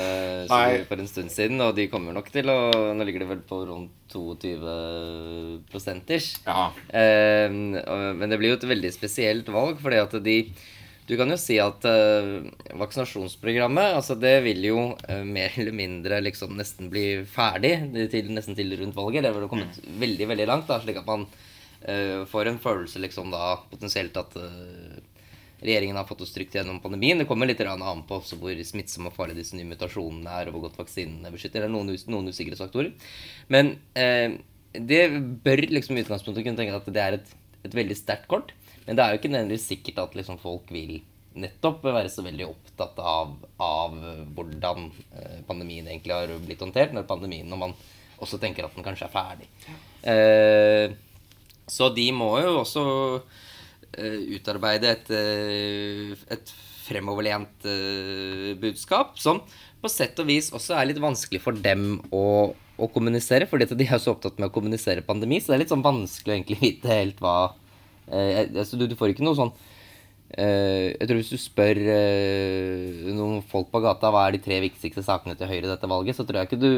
for 0.49 1.01
en 1.01 1.09
stund 1.11 1.33
siden. 1.33 1.61
Og 1.61 1.75
de 1.77 1.87
kommer 1.91 2.15
nok 2.15 2.31
til 2.33 2.49
å 2.51 2.57
Nå 2.95 3.05
ligger 3.05 3.25
det 3.25 3.31
vel 3.33 3.43
på 3.45 3.61
rundt 3.69 4.15
22 4.15 5.65
prosenters. 5.69 6.31
Ja. 6.45 6.69
Eh, 6.89 7.51
men 7.51 8.31
det 8.31 8.39
blir 8.41 8.53
jo 8.53 8.59
et 8.59 8.71
veldig 8.71 8.93
spesielt 8.95 9.49
valg, 9.53 9.77
fordi 9.83 10.01
at 10.01 10.17
de 10.25 10.39
du 11.05 11.13
kan 11.19 11.29
jo 11.29 11.37
si 11.37 11.59
at 11.61 11.85
uh, 11.85 12.47
vaksinasjonsprogrammet 12.81 13.93
altså 13.93 14.15
det 14.17 14.39
vil 14.47 14.63
jo 14.65 14.79
uh, 14.97 15.21
mer 15.21 15.53
eller 15.53 15.75
mindre 15.77 16.17
liksom 16.25 16.55
nesten 16.57 16.89
bli 16.89 17.21
ferdig 17.29 17.75
til, 18.09 18.31
nesten 18.33 18.57
til 18.57 18.73
rundt 18.79 18.97
valget. 18.97 19.27
Det 19.27 19.33
vil 19.35 19.49
kommet 19.51 19.77
mm. 19.77 19.99
veldig 20.01 20.29
veldig 20.33 20.47
langt, 20.49 20.65
da, 20.71 20.79
slik 20.81 20.97
at 21.03 21.09
man 21.09 21.27
uh, 21.29 22.25
får 22.31 22.49
en 22.49 22.57
følelse 22.63 23.03
liksom 23.03 23.29
da 23.35 23.51
potensielt 23.69 24.17
at 24.17 24.33
regjeringen 25.65 25.97
har 25.99 26.07
fått 26.09 26.23
oss 26.25 26.33
trygt 26.35 26.55
gjennom 26.57 26.81
pandemien. 26.83 27.19
Det 27.21 27.27
kommer 27.29 27.49
litt 27.49 27.61
an 27.65 28.03
på 28.07 28.19
hvor 28.39 28.61
smittsomme 28.69 29.11
og 29.11 29.17
farlige 29.17 29.41
disse 29.41 29.57
nye 29.57 29.69
mutasjonene 29.69 30.35
er, 30.41 30.49
og 30.49 30.57
hvor 30.57 30.67
godt 30.67 30.79
vaksinene 30.83 31.33
beskytter. 31.33 31.65
Det 31.65 31.69
er 31.69 31.73
noen, 31.73 31.91
noen 32.11 32.29
usikkerhetsfaktorer. 32.29 32.93
Men 33.53 33.75
det 34.75 35.01
bør 35.45 35.63
liksom 35.71 35.97
i 35.97 36.05
utgangspunktet 36.05 36.45
kunne 36.45 36.59
tenke 36.59 36.77
at 36.77 36.93
det 36.93 37.01
er 37.01 37.17
et, 37.19 37.33
et 37.65 37.75
veldig 37.77 37.97
sterkt 37.97 38.29
kort. 38.31 38.53
Men 38.85 38.97
det 38.97 39.03
er 39.03 39.13
jo 39.13 39.21
ikke 39.21 39.31
nødvendigvis 39.33 39.69
sikkert 39.71 40.01
at 40.03 40.17
liksom 40.17 40.39
folk 40.41 40.69
vil 40.73 40.99
nettopp 41.35 41.83
være 41.83 42.11
så 42.11 42.23
veldig 42.25 42.47
opptatt 42.47 42.99
av, 43.01 43.33
av, 43.61 43.95
hvordan 44.37 44.85
eh, 45.19 45.39
pandemien 45.47 45.87
egentlig 45.89 46.15
har 46.15 46.31
blitt 46.45 46.63
håndtert 46.63 46.95
når 46.95 47.09
pandemien, 47.09 47.49
når 47.49 47.61
man 47.65 47.75
også 48.23 48.39
tenker 48.39 48.67
at 48.67 48.77
den 48.77 48.85
kanskje 48.85 49.09
er 49.09 49.15
ferdig. 49.15 49.49
Eh, 50.07 50.95
så 51.67 51.89
de 51.91 52.05
må 52.15 52.29
jo 52.39 52.53
også 52.61 52.85
eh, 53.17 53.43
utarbeide 54.37 54.91
et, 54.91 55.11
eh, 55.15 56.13
et 56.35 56.53
fremoverlent 56.85 57.65
eh, 57.69 58.53
budskap 58.61 59.17
som 59.21 59.41
på 59.81 59.91
sett 59.91 60.17
og 60.21 60.29
vis 60.29 60.51
også 60.55 60.77
er 60.77 60.89
litt 60.89 61.01
vanskelig 61.01 61.41
for 61.43 61.57
dem 61.57 61.99
å, 62.13 62.53
å 62.53 62.89
kommunisere. 62.93 63.47
For 63.49 63.61
de 63.61 63.85
er 63.85 64.01
så 64.01 64.15
opptatt 64.15 64.39
med 64.39 64.49
å 64.49 64.55
kommunisere 64.55 65.05
pandemi, 65.05 65.41
så 65.41 65.53
det 65.53 65.59
er 65.59 65.63
litt 65.65 65.73
sånn 65.75 65.85
vanskelig 65.85 66.33
å 66.33 66.37
egentlig 66.39 66.61
vite 66.63 66.91
helt 66.91 67.21
hva 67.23 67.37
Eh, 68.05 68.45
altså, 68.53 68.77
du, 68.77 68.85
du, 68.85 68.93
får 68.97 69.15
ikke 69.15 69.25
noe 69.25 69.33
sånn 69.33 69.49
eh, 70.37 70.91
Jeg 70.93 71.07
tror 71.09 71.17
hvis 71.17 71.31
du 71.33 71.39
spør 71.41 71.79
eh, 71.89 73.07
noen 73.17 73.39
folk 73.49 73.71
på 73.71 73.81
gata 73.81 74.11
hva 74.13 74.27
er 74.27 74.35
de 74.35 74.43
tre 74.45 74.59
viktigste 74.61 75.01
sakene 75.05 75.33
til 75.39 75.49
Høyre 75.49 75.63
i 75.65 75.71
dette 75.71 75.89
valget, 75.89 76.17
så 76.17 76.25
tror 76.27 76.43
jeg 76.43 76.51
ikke 76.51 76.61
du 76.61 76.69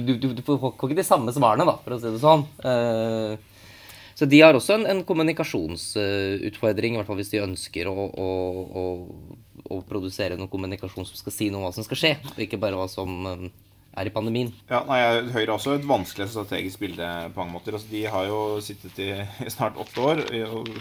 Du, 0.00 0.14
du, 0.16 0.30
du 0.38 0.42
får 0.46 0.72
ikke 0.72 0.96
de 0.96 1.04
samme 1.04 1.34
svarene, 1.36 1.68
da, 1.68 1.76
for 1.84 1.96
å 1.96 2.00
si 2.00 2.08
det 2.08 2.22
sånn. 2.22 2.46
Så 4.18 4.28
de 4.28 4.40
har 4.42 4.54
også 4.54 4.76
en, 4.78 4.86
en 4.90 5.02
kommunikasjonsutfordring, 5.08 6.94
i 6.94 7.00
hvert 7.00 7.08
fall 7.08 7.20
hvis 7.20 7.32
de 7.32 7.42
ønsker 7.42 7.90
å, 7.90 7.94
å, 7.96 8.28
å, 8.82 8.86
å, 9.68 9.82
produsere 9.88 10.38
noen 10.38 10.50
kommunikasjon 10.52 11.08
som 11.08 11.18
skal 11.18 11.34
si 11.34 11.50
noe 11.50 11.62
om 11.62 11.68
hva 11.68 11.74
som 11.76 11.86
skal 11.86 12.00
skje, 12.00 12.14
og 12.34 12.40
ikke 12.44 12.60
bare 12.62 12.78
hva 12.80 12.88
som 12.90 13.26
er 13.92 14.08
i 14.08 14.14
pandemien. 14.14 14.52
Ja, 14.70 14.82
nei, 14.88 15.00
Høyre 15.34 15.50
har 15.50 15.58
også 15.58 15.76
et 15.76 15.88
vanskelig 15.88 16.30
strategisk 16.32 16.80
bilde 16.80 17.08
på 17.34 17.42
mange 17.42 17.58
måter. 17.58 17.76
Altså, 17.76 17.90
de 17.92 18.06
har 18.14 18.28
jo 18.28 18.40
sittet 18.64 19.00
i, 19.04 19.10
snart 19.52 19.80
åtte 19.80 20.06
år. 20.06 20.24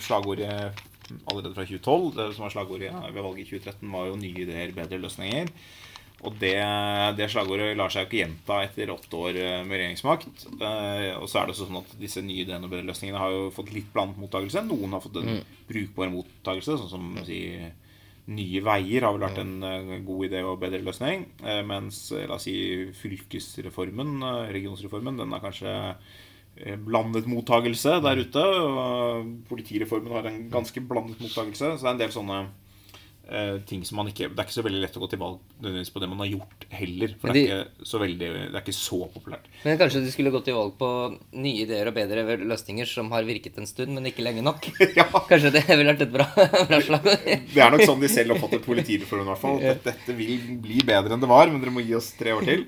Slagordet 0.03 0.53
allerede 1.27 1.53
fra 1.55 1.65
2012, 1.67 2.11
det 2.15 2.27
som 2.35 2.45
var 2.45 2.53
slagordet 2.53 2.91
ved 2.91 3.21
valget 3.21 3.43
i 3.43 3.49
2013, 3.57 3.91
var 3.91 4.07
jo 4.07 4.19
'nye 4.19 4.43
ideer, 4.45 4.75
bedre 4.75 5.01
løsninger'. 5.01 5.51
Og 6.21 6.35
det, 6.37 6.53
det 7.17 7.27
slagordet 7.33 7.73
lar 7.77 7.89
seg 7.89 8.03
jo 8.03 8.09
ikke 8.09 8.19
gjenta 8.19 8.59
etter 8.61 8.93
åtte 8.93 9.17
år 9.17 9.37
med 9.65 9.73
regjeringsmakt. 9.73 10.45
Eh, 10.53 11.07
og 11.17 11.25
så 11.25 11.41
er 11.41 11.47
det 11.47 11.55
også 11.55 11.65
sånn 11.65 11.79
at 11.81 11.95
disse 12.01 12.21
nye 12.25 12.43
ideene 12.43 12.67
og 12.67 12.73
bedre 12.73 12.89
løsningene 12.91 13.21
har 13.21 13.33
jo 13.33 13.47
fått 13.55 13.71
litt 13.73 13.89
blandet 13.93 14.21
mottakelse. 14.21 14.61
Noen 14.67 14.93
har 14.93 15.01
fått 15.01 15.17
en 15.21 15.31
mm. 15.31 15.55
brukbar 15.71 16.11
mottakelse, 16.13 16.77
sånn 16.77 16.91
som 16.93 17.11
si, 17.25 17.41
Nye 18.31 18.61
Veier 18.63 19.07
har 19.07 19.15
vel 19.15 19.25
vært 19.25 19.41
en 19.41 19.55
uh, 19.65 19.95
god 20.05 20.27
idé 20.27 20.43
og 20.45 20.59
bedre 20.61 20.83
løsning. 20.85 21.25
Mens 21.67 22.03
la 22.13 22.37
oss 22.37 22.45
si 22.45 22.53
fylkesreformen, 23.01 24.21
regionsreformen, 24.53 25.17
den 25.19 25.33
er 25.33 25.41
kanskje 25.41 25.73
blandet 26.85 27.25
mottagelse 27.25 27.97
der 28.05 28.21
ute. 28.21 28.43
Og 28.61 29.31
politireformen 29.49 30.13
har 30.13 30.29
en 30.29 30.43
ganske 30.53 30.83
blandet 30.85 31.21
mottagelse. 31.23 31.77
Så 31.77 31.81
det 31.81 31.89
er 31.89 31.95
en 31.95 32.03
del 32.03 32.13
sånne 32.13 32.39
eh, 32.45 32.51
ting 33.67 33.83
som 33.87 33.99
man 34.01 34.09
ikke 34.11 34.27
Det 34.31 34.39
er 34.39 34.47
ikke 34.47 34.57
så 34.57 34.63
veldig 34.65 34.81
lett 34.83 34.97
å 34.97 35.01
gå 35.03 35.07
til 35.11 35.21
valg 35.21 35.39
på 35.61 36.01
det 36.01 36.09
man 36.09 36.21
har 36.23 36.29
gjort 36.29 36.65
heller. 36.73 37.13
For 37.21 37.35
de, 37.35 37.43
det, 37.45 37.55
er 37.55 37.63
ikke 37.67 37.89
så 37.91 38.01
veldig, 38.01 38.29
det 38.37 38.57
er 38.57 38.63
ikke 38.63 38.75
så 38.75 38.99
populært. 39.13 39.49
Men 39.65 39.79
kanskje 39.79 40.01
de 40.05 40.13
skulle 40.13 40.33
gått 40.33 40.47
til 40.49 40.57
valg 40.57 40.73
på 40.79 40.89
nye 41.39 41.65
ideer 41.65 41.89
og 41.91 41.95
bedre 41.95 42.37
løsninger 42.41 42.89
som 42.89 43.11
har 43.15 43.27
virket 43.27 43.59
en 43.61 43.69
stund, 43.69 43.93
men 43.95 44.09
ikke 44.09 44.25
lenge 44.25 44.43
nok? 44.45 44.67
ja. 44.99 45.07
Kanskje 45.29 45.53
det 45.55 45.63
ville 45.69 45.91
vært 45.93 46.05
et 46.07 46.13
bra, 46.13 46.27
bra 46.71 46.81
slag? 46.83 47.07
det 47.53 47.63
er 47.63 47.73
nok 47.73 47.85
sånn 47.87 48.03
de 48.03 48.11
selv 48.11 48.35
oppfatter 48.35 48.63
politireformen, 48.65 49.27
i 49.27 49.33
hvert 49.33 49.43
fall. 49.43 49.61
Dette, 49.63 49.93
dette 49.93 50.17
vil 50.17 50.35
bli 50.63 50.83
bedre 50.87 51.15
enn 51.15 51.23
det 51.23 51.31
var, 51.31 51.51
men 51.51 51.63
dere 51.63 51.75
må 51.75 51.85
gi 51.85 51.95
oss 51.97 52.11
tre 52.19 52.35
år 52.35 52.47
til. 52.47 52.67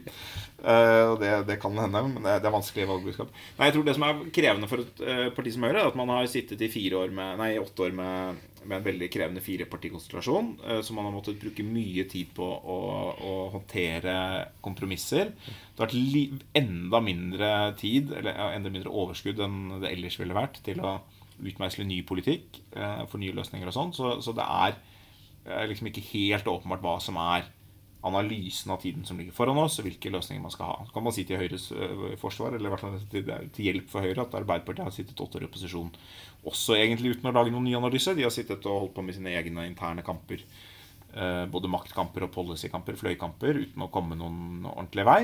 Uh, 0.63 1.12
og 1.12 1.17
det, 1.19 1.30
det, 1.49 1.58
kan 1.60 1.76
hende, 1.76 2.02
men 2.08 2.23
det, 2.23 2.38
det 2.39 2.47
er 2.47 2.54
vanskelig 2.54 2.86
valgbudskap. 2.88 3.32
Nei, 3.58 3.67
jeg 3.67 3.76
tror 3.76 3.84
Det 3.84 3.95
som 3.97 4.06
er 4.08 4.19
krevende 4.32 4.69
for 4.71 4.84
et 4.86 5.02
uh, 5.04 5.26
parti 5.36 5.52
som 5.52 5.65
Høyre, 5.67 5.82
er 5.82 5.89
at 5.89 5.97
man 5.99 6.12
har 6.13 6.28
sittet 6.32 6.62
i 6.63 6.69
fire 6.71 7.02
år 7.02 7.12
med, 7.12 7.34
nei, 7.41 7.49
åtte 7.60 7.84
år 7.84 7.95
med, 7.97 8.38
med 8.63 8.78
en 8.78 8.86
veldig 8.86 9.10
krevende 9.12 9.43
firepartikonstellasjon. 9.43 10.54
som 10.63 10.86
så 10.88 10.95
man 10.95 11.10
har 11.10 11.15
måttet 11.17 11.41
bruke 11.41 11.65
mye 11.67 12.06
tid 12.08 12.32
på 12.38 12.47
å, 12.47 12.78
å 13.12 13.34
håndtere 13.58 14.13
kompromisser. 14.63 15.34
Det 15.36 15.84
har 15.84 15.91
vært 15.91 16.45
enda 16.62 17.02
mindre 17.04 17.49
tid, 17.82 18.13
eller 18.21 18.56
enda 18.56 18.71
mindre 18.71 18.93
overskudd 19.04 19.43
enn 19.43 19.82
det 19.84 19.91
ellers 19.91 20.15
ville 20.21 20.38
vært, 20.38 20.62
til 20.63 20.80
å 20.80 21.02
utmeisle 21.43 21.84
ny 21.89 21.99
politikk 22.08 22.62
for 22.71 23.19
nye 23.19 23.36
løsninger 23.36 23.67
og 23.67 23.76
sånn. 23.76 23.91
Så, 23.97 24.13
så, 24.23 24.32
det 24.38 24.47
er 24.47 25.67
liksom 25.67 25.91
ikke 25.91 26.06
helt 26.13 26.47
åpenbart 26.47 26.86
hva 26.86 26.95
som 27.04 27.19
er 27.19 27.49
analysen 28.04 28.72
av 28.74 28.82
tiden 28.84 29.06
som 29.08 29.20
ligger 29.20 29.36
foran 29.36 29.60
oss, 29.62 29.78
og 29.80 29.88
hvilke 29.88 30.12
løsninger 30.12 30.44
man 30.44 30.52
skal 30.52 30.70
ha. 30.72 30.88
Så 30.88 30.96
kan 30.96 31.06
man 31.06 31.16
si 31.16 31.24
til 31.28 31.39
Høyres 31.39 31.70
øh, 31.72 32.04
forsvar, 32.20 32.56
eller 32.56 32.68
i 32.68 32.74
hvert 32.74 32.84
fall 32.84 32.98
til, 33.12 33.32
til 33.56 33.70
hjelp 33.70 33.88
for 33.92 34.04
Høyre, 34.04 34.26
at 34.26 34.36
Arbeiderpartiet 34.42 34.88
har 34.89 34.96
sittet 34.96 35.24
åtte 35.24 35.39
år 35.39 35.46
i 35.46 35.50
opposisjon 35.50 35.94
også 36.44 36.76
egentlig 36.76 37.16
uten 37.16 37.32
å 37.32 37.36
lage 37.36 37.54
noen 37.54 37.70
ny 37.70 37.78
analyse. 37.80 38.16
De 38.18 38.26
har 38.26 38.34
sittet 38.36 38.68
og 38.68 38.86
holdt 38.86 38.96
på 38.98 39.06
med 39.08 39.16
sine 39.16 39.32
egne 39.39 39.68
interne 39.70 40.04
kamper. 40.06 40.44
Øh, 41.13 41.46
både 41.54 41.72
maktkamper 41.72 42.28
og 42.28 42.34
policykamper, 42.36 43.00
fløykamper, 43.00 43.63
uten 43.63 43.86
å 43.86 43.92
komme 43.94 44.20
noen 44.20 44.68
ordentlig 44.68 45.08
vei. 45.08 45.20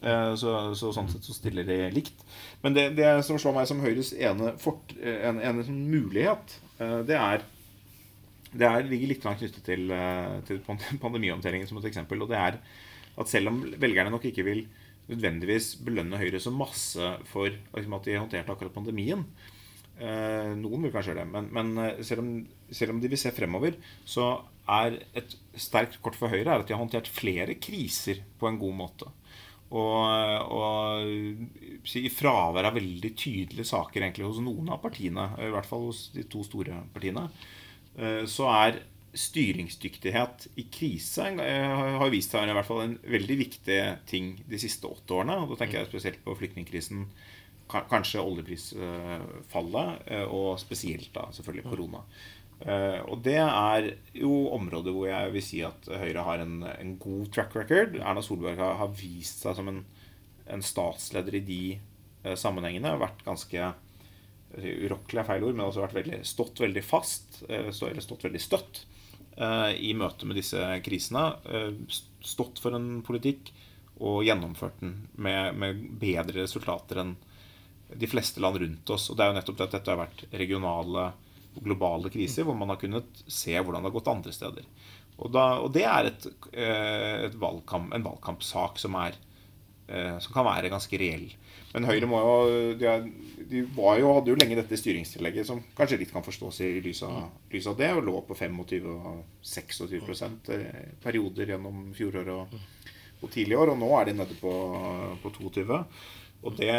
Øh, 0.00 0.32
så, 0.40 0.58
så, 0.78 0.94
sånn 0.96 1.12
sett 1.12 1.28
så 1.28 1.36
stiller 1.36 1.68
de 1.68 1.82
likt. 1.92 2.24
Men 2.64 2.78
det, 2.78 2.88
det 2.96 3.12
som 3.28 3.40
slår 3.40 3.58
meg 3.60 3.68
som 3.68 3.84
Høyres 3.84 4.14
ene, 4.16 4.54
fort, 4.62 4.96
en, 5.02 5.42
en, 5.42 5.60
en 5.66 5.82
mulighet, 5.92 6.56
det 6.80 7.18
er 7.18 7.44
det 8.52 8.68
er, 8.68 8.86
ligger 8.88 9.12
litt 9.12 9.24
knyttet 9.24 9.62
til, 9.64 9.90
eh, 9.94 10.38
til 10.48 10.62
pandemihåndteringen 11.04 11.68
som 11.68 11.80
et 11.80 11.88
eksempel. 11.90 12.24
Og 12.24 12.32
det 12.32 12.40
er 12.40 12.58
at 13.20 13.28
selv 13.28 13.52
om 13.52 13.60
velgerne 13.80 14.12
nok 14.12 14.26
ikke 14.28 14.46
vil 14.46 14.66
nødvendigvis 15.10 15.74
belønne 15.84 16.20
Høyre 16.20 16.40
så 16.40 16.52
masse 16.54 17.08
for 17.30 17.50
liksom, 17.50 17.96
at 17.96 18.06
de 18.06 18.18
håndterte 18.20 18.54
akkurat 18.54 18.74
pandemien 18.74 19.24
eh, 19.98 20.52
Noen 20.56 20.86
vil 20.86 20.92
kanskje 20.94 21.12
gjøre 21.12 21.24
det, 21.24 21.32
men, 21.32 21.48
men 21.52 21.72
eh, 21.82 22.02
selv, 22.06 22.22
om, 22.22 22.30
selv, 22.70 22.94
om, 22.94 23.00
de 23.02 23.10
vil 23.12 23.20
se 23.20 23.34
fremover, 23.34 23.76
så 24.08 24.34
er 24.70 25.00
et 25.18 25.34
sterkt 25.58 25.98
kort 26.04 26.16
for 26.16 26.32
Høyre 26.32 26.60
at 26.60 26.68
de 26.68 26.76
har 26.76 26.80
håndtert 26.80 27.10
flere 27.10 27.58
kriser 27.60 28.22
på 28.38 28.48
en 28.48 28.60
god 28.60 28.78
måte. 28.84 29.10
Og, 29.72 30.52
og 30.52 31.96
i 31.96 32.10
fravær 32.12 32.68
av 32.68 32.76
veldig 32.76 33.10
tydelige 33.16 33.64
saker 33.70 34.04
egentlig 34.04 34.26
hos 34.28 34.40
noen 34.44 34.68
av 34.74 34.82
partiene, 34.82 35.30
i 35.40 35.48
hvert 35.52 35.68
fall 35.68 35.86
hos 35.88 36.10
de 36.12 36.26
to 36.28 36.44
store 36.44 36.82
partiene, 36.92 37.24
så 38.26 38.46
er 38.48 38.78
styringsdyktighet 39.12 40.46
i 40.56 40.64
krise 40.72 41.26
eh, 41.36 41.96
har 42.00 42.12
vist 42.12 42.32
seg 42.32 42.48
i 42.48 42.56
hvert 42.56 42.68
fall 42.68 42.84
en 42.86 42.98
veldig 43.04 43.38
viktig 43.42 43.80
ting 44.08 44.34
de 44.48 44.60
siste 44.60 44.88
åtte 44.88 45.18
årene. 45.18 45.36
og 45.42 45.52
Da 45.52 45.62
tenker 45.62 45.80
jeg 45.80 45.90
spesielt 45.90 46.22
på 46.24 46.36
flyktningkrisen, 46.38 47.06
kanskje 47.72 48.24
oljeprisfallet, 48.24 50.06
eh, 50.08 50.24
og 50.24 50.56
spesielt 50.60 51.12
da 51.14 51.28
selvfølgelig 51.32 51.68
korona. 51.68 52.06
Og 52.62 53.16
det 53.24 53.40
er 53.42 53.88
jo 54.14 54.30
områder 54.54 54.94
hvor 54.94 55.08
jeg 55.08 55.30
vil 55.34 55.42
si 55.42 55.64
at 55.66 55.88
Høyre 55.98 56.22
har 56.22 56.44
en, 56.44 56.60
en 56.62 56.92
god 57.02 57.32
track 57.34 57.56
record. 57.58 57.96
Erna 57.98 58.22
Solberg 58.22 58.60
har, 58.62 58.76
har 58.78 58.92
vist 58.94 59.42
seg 59.42 59.56
som 59.58 59.66
en, 59.66 59.80
en 60.46 60.62
statsleder 60.62 61.40
i 61.40 61.42
de 61.42 62.36
sammenhengene. 62.38 62.92
Vært 63.02 63.24
ganske 63.26 63.72
Urokkelig 64.52 65.22
er 65.22 65.28
feil 65.28 65.44
ord, 65.46 65.56
men 65.56 65.64
også 65.64 65.84
vært 65.86 65.98
veldig, 66.02 66.20
stått 66.28 66.60
veldig 66.60 66.82
fast, 66.84 67.40
eh, 67.48 67.70
eller 67.70 68.04
stått 68.04 68.26
veldig 68.26 68.40
støtt 68.42 68.82
eh, 69.38 69.72
i 69.80 69.94
møte 69.96 70.28
med 70.28 70.36
disse 70.36 70.60
krisene. 70.84 71.24
Eh, 71.48 71.70
stått 72.20 72.60
for 72.60 72.76
en 72.76 73.00
politikk 73.06 73.52
og 74.02 74.22
gjennomført 74.26 74.82
den 74.82 74.96
med, 75.14 75.56
med 75.56 75.84
bedre 76.00 76.42
resultater 76.42 77.00
enn 77.00 77.14
de 77.92 78.08
fleste 78.08 78.42
land 78.44 78.60
rundt 78.60 78.92
oss. 78.92 79.08
Og 79.08 79.16
det 79.16 79.24
er 79.24 79.32
jo 79.32 79.38
nettopp 79.38 79.60
det 79.60 79.68
at 79.68 79.76
dette 79.78 79.92
har 79.92 80.02
vært 80.02 80.24
regionale 80.32 81.10
og 81.52 81.64
globale 81.64 82.08
kriser 82.12 82.46
hvor 82.48 82.56
man 82.56 82.72
har 82.72 82.80
kunnet 82.80 83.24
se 83.28 83.52
hvordan 83.52 83.84
det 83.84 83.90
har 83.90 83.96
gått 83.96 84.12
andre 84.12 84.32
steder. 84.36 84.68
Og, 85.18 85.28
da, 85.32 85.44
og 85.60 85.72
det 85.76 85.84
er 85.84 86.08
et, 86.08 86.24
et 86.56 87.36
valgkamp, 87.40 87.92
en 87.92 88.04
valgkampsak 88.04 88.80
som, 88.80 88.96
er, 88.96 89.18
som 90.24 90.32
kan 90.34 90.48
være 90.48 90.72
ganske 90.72 90.98
reell. 90.98 91.28
Men 91.72 91.88
Høyre 91.88 92.08
må 92.08 92.20
jo 92.20 92.32
de, 92.80 92.94
de 93.52 93.62
jo, 93.62 94.12
hadde 94.16 94.32
jo 94.32 94.38
lenge 94.38 94.56
dette 94.58 94.78
styringstillegget, 94.80 95.46
som 95.48 95.60
kanskje 95.76 96.00
litt 96.00 96.14
kan 96.14 96.24
forstås 96.24 96.62
i 96.64 96.72
lys 96.84 97.02
av, 97.06 97.28
lys 97.52 97.68
av 97.70 97.76
det, 97.78 97.92
og 97.96 98.06
lå 98.08 98.16
på 98.28 98.36
25 98.38 98.88
og 98.92 99.22
26 99.44 100.24
eh, 100.56 100.80
perioder 101.04 101.54
gjennom 101.54 101.92
fjoråret 101.96 102.32
og, 102.34 102.56
og 103.20 103.30
tidligere 103.30 103.66
år. 103.66 103.74
Og 103.74 103.80
nå 103.82 103.92
er 103.98 104.10
de 104.10 104.18
nede 104.22 104.40
på, 104.40 104.56
på 105.22 105.34
22. 105.38 105.80
Og 106.42 106.56
det, 106.58 106.72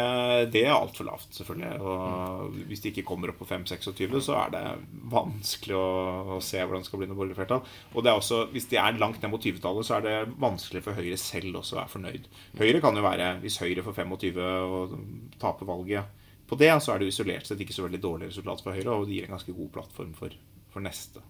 det 0.52 0.66
er 0.66 0.74
altfor 0.74 1.06
lavt, 1.08 1.30
selvfølgelig. 1.32 1.78
Og 1.80 2.56
hvis 2.68 2.82
de 2.84 2.90
ikke 2.90 3.06
kommer 3.08 3.32
opp 3.32 3.38
på 3.40 3.48
5-26, 3.48 4.18
så 4.26 4.36
er 4.42 4.50
det 4.52 4.64
vanskelig 5.12 5.78
å, 5.78 5.86
å, 6.36 6.40
se 6.44 6.60
hvordan 6.60 6.84
det 6.84 6.88
skal 6.90 7.00
bli 7.00 7.08
noe 7.08 7.16
borgerlig 7.16 7.38
flertall. 7.38 7.62
Og 7.94 8.04
det 8.04 8.12
er 8.12 8.20
også, 8.20 8.42
hvis 8.52 8.68
de 8.68 8.80
er 8.80 9.00
langt 9.00 9.24
ned 9.24 9.32
mot 9.32 9.40
20-tallet, 9.40 9.88
så 9.88 9.96
er 9.96 10.04
det 10.04 10.18
vanskelig 10.42 10.84
for 10.84 10.98
Høyre 10.98 11.16
selv 11.20 11.62
også 11.62 11.78
å 11.78 11.80
være 11.80 11.94
fornøyd. 11.94 12.28
Høyre 12.60 12.82
kan 12.84 13.00
jo 13.00 13.06
være, 13.06 13.30
Hvis 13.44 13.56
Høyre 13.62 13.86
får 13.86 13.96
25 14.02 14.44
og 14.44 14.94
taper 15.40 15.70
valget 15.72 16.20
på 16.48 16.58
det, 16.60 16.70
så 16.82 16.94
er 16.94 17.00
det 17.00 17.08
isolert 17.12 17.48
sett 17.48 17.60
ikke 17.64 17.76
så 17.76 17.86
veldig 17.86 18.02
dårlig 18.02 18.28
resultat 18.30 18.62
fra 18.64 18.74
Høyre, 18.76 18.92
og 18.92 19.08
det 19.08 19.16
gir 19.16 19.28
en 19.28 19.36
ganske 19.36 19.56
god 19.56 19.72
plattform 19.78 20.12
for, 20.18 20.36
for 20.72 20.84
neste 20.84 21.22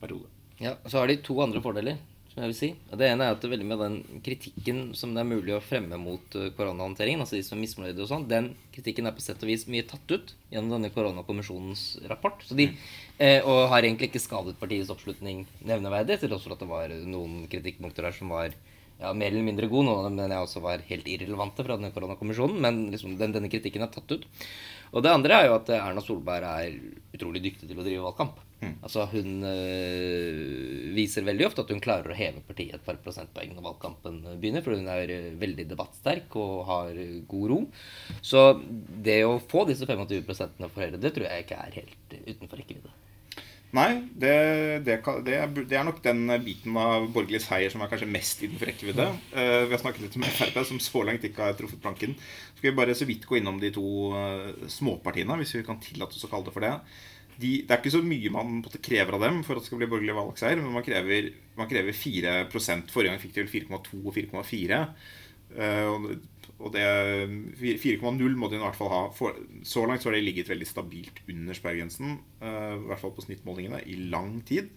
periode. 0.00 0.28
Ja, 0.58 0.76
Så 0.86 0.98
har 0.98 1.08
de 1.08 1.20
to 1.22 1.38
andre 1.42 1.62
fordeler 1.62 1.98
som 2.38 2.44
jeg 2.44 2.52
vil 2.52 2.58
si. 2.58 2.68
Og 2.92 3.00
det 3.00 3.08
ene 3.08 3.26
er 3.26 3.34
at 3.34 3.42
det 3.42 3.48
er 3.48 3.54
veldig 3.56 3.66
med 3.66 3.80
den 3.82 4.22
kritikken 4.24 4.80
som 4.98 5.14
det 5.14 5.22
er 5.22 5.28
mulig 5.28 5.54
å 5.56 5.62
fremme 5.64 5.98
mot 6.00 6.36
uh, 6.38 6.50
koronahåndteringen, 6.54 7.24
altså 7.24 7.38
de 7.38 7.42
som 7.46 7.56
er 7.56 7.64
misfornøyde 7.64 8.04
og 8.04 8.10
sånn, 8.10 8.28
den 8.30 8.52
kritikken 8.74 9.10
er 9.10 9.16
på 9.16 9.24
sett 9.24 9.42
og 9.42 9.50
vis 9.50 9.66
mye 9.70 9.86
tatt 9.88 10.14
ut 10.14 10.34
gjennom 10.52 10.76
denne 10.76 10.92
koronakommisjonens 10.94 11.84
rapport. 12.10 12.44
Så 12.46 12.58
de, 12.58 12.70
eh, 13.18 13.40
og 13.42 13.68
har 13.72 13.82
egentlig 13.82 14.12
ikke 14.12 14.22
skadet 14.22 14.58
partiets 14.60 14.92
oppslutning 14.94 15.46
nevneverdig, 15.66 16.20
til 16.20 16.30
tross 16.30 16.46
for 16.46 16.54
at 16.54 16.62
det 16.62 16.70
var 16.70 16.94
noen 17.08 17.46
kritikkpunkter 17.50 18.06
der 18.06 18.18
som 18.18 18.34
var 18.34 18.54
ja, 18.98 19.12
mer 19.14 19.30
eller 19.30 19.46
mindre 19.46 19.70
god. 19.70 19.86
Noen 19.86 20.00
av 20.00 20.08
dem 20.08 20.18
mener 20.18 20.34
jeg 20.36 20.48
også 20.48 20.64
var 20.64 20.82
helt 20.88 21.08
irrelevante 21.10 21.64
fra 21.66 21.78
denne 21.78 21.94
koronakommisjonen, 21.94 22.58
men 22.64 22.82
liksom 22.94 23.14
den, 23.20 23.36
denne 23.36 23.50
kritikken 23.52 23.86
er 23.86 23.94
tatt 23.94 24.10
ut. 24.10 24.26
Og 24.96 25.04
det 25.04 25.12
andre 25.12 25.36
er 25.36 25.48
jo 25.48 25.56
at 25.58 25.70
Erna 25.76 26.02
Solberg 26.02 26.46
er 26.48 26.76
utrolig 27.14 27.42
dyktig 27.44 27.68
til 27.68 27.78
å 27.78 27.84
drive 27.84 28.04
valgkamp. 28.06 28.38
Mm. 28.58 28.72
Altså 28.82 29.04
Hun 29.12 29.44
øh, 29.46 30.94
viser 30.96 31.26
veldig 31.26 31.46
ofte 31.46 31.62
at 31.62 31.70
hun 31.70 31.82
klarer 31.82 32.10
å 32.10 32.16
heve 32.18 32.42
partiet 32.46 32.74
et 32.74 32.86
par 32.86 32.98
prosentpoeng 33.04 33.52
når 33.54 33.66
valgkampen 33.68 34.16
begynner, 34.40 34.64
for 34.64 34.74
hun 34.74 34.88
er 34.90 35.12
eh, 35.14 35.28
veldig 35.38 35.68
debattsterk 35.70 36.38
og 36.40 36.64
har 36.70 37.02
god 37.30 37.52
ro. 37.52 37.60
Så 38.24 38.48
det 39.04 39.20
å 39.28 39.36
få 39.38 39.66
disse 39.68 39.86
25 39.86 40.24
for 40.32 40.82
Høyre, 40.82 40.98
det 40.98 41.14
tror 41.14 41.28
jeg 41.28 41.46
ikke 41.46 41.60
er 41.68 41.78
helt 41.82 42.18
utenfor 42.24 42.64
rekkevidde. 42.64 42.96
Nei, 43.76 43.88
det, 44.16 44.34
det, 44.86 44.94
det, 45.26 45.74
er 45.76 45.84
nok 45.84 45.98
den 46.00 46.22
biten 46.40 46.76
av 46.80 47.04
borgerlig 47.12 47.42
seier 47.44 47.68
som 47.68 47.82
er 47.84 47.90
kanskje 47.90 48.08
mest 48.08 48.40
innenfor 48.46 48.70
rekkevidde. 48.70 49.06
Uh, 49.34 49.66
vi 49.68 49.74
har 49.74 49.82
snakket 49.82 50.06
litt 50.06 50.16
om 50.16 50.24
Frp, 50.24 50.56
som 50.64 50.80
så 50.80 51.02
langt 51.04 51.26
ikke 51.28 51.50
har 51.50 51.58
truffet 51.58 51.82
planken. 51.84 52.16
Skal 52.56 52.70
vi 52.70 52.78
bare 52.78 52.96
så 52.96 53.08
vidt 53.08 53.28
gå 53.28 53.36
innom 53.36 53.60
de 53.60 53.68
to 53.76 53.84
uh, 54.14 54.48
småpartiene, 54.72 55.36
hvis 55.42 55.58
vi 55.58 55.66
kan 55.66 55.82
tillate 55.84 56.16
oss 56.16 56.24
å 56.24 56.32
kalle 56.32 56.48
det 56.48 56.56
for 56.56 56.64
det 56.64 56.74
de, 57.38 57.50
det 57.62 57.70
er 57.70 57.78
ikke 57.78 57.94
så 57.94 58.00
mye 58.02 58.30
man 58.34 58.56
krever 58.82 59.14
av 59.14 59.22
dem 59.22 59.42
for 59.46 59.54
at 59.54 59.62
det 59.62 59.70
skal 59.70 59.78
bli 59.78 59.90
borgerlig 59.90 60.16
valgseier, 60.16 60.58
men 60.58 60.74
man 60.74 60.82
krever, 60.86 61.30
man 61.58 61.68
krever 61.70 61.94
4 61.94 62.32
Forrige 62.50 63.12
gang 63.12 63.20
fikk 63.22 63.36
de 63.36 63.44
vel 63.44 63.52
4,2 63.52 64.00
og 64.00 64.16
4,4. 64.16 64.80
Uh, 65.54 66.08
og 66.58 66.72
det 66.74 66.84
4,0 67.60 68.36
må 68.38 68.50
de 68.50 68.58
i 68.58 68.62
hvert 68.62 68.78
fall 68.78 68.90
ha. 68.92 69.02
For, 69.14 69.36
så 69.66 69.84
langt 69.86 70.02
så 70.02 70.10
har 70.10 70.18
de 70.18 70.24
ligget 70.26 70.50
veldig 70.50 70.68
stabilt 70.68 71.22
under 71.28 71.56
sperregrensen, 71.56 72.18
uh, 72.42 72.74
i 72.76 72.86
hvert 72.90 73.02
fall 73.02 73.14
på 73.16 73.26
snittmålingene, 73.26 73.84
i 73.86 73.98
lang 74.10 74.38
tid. 74.48 74.72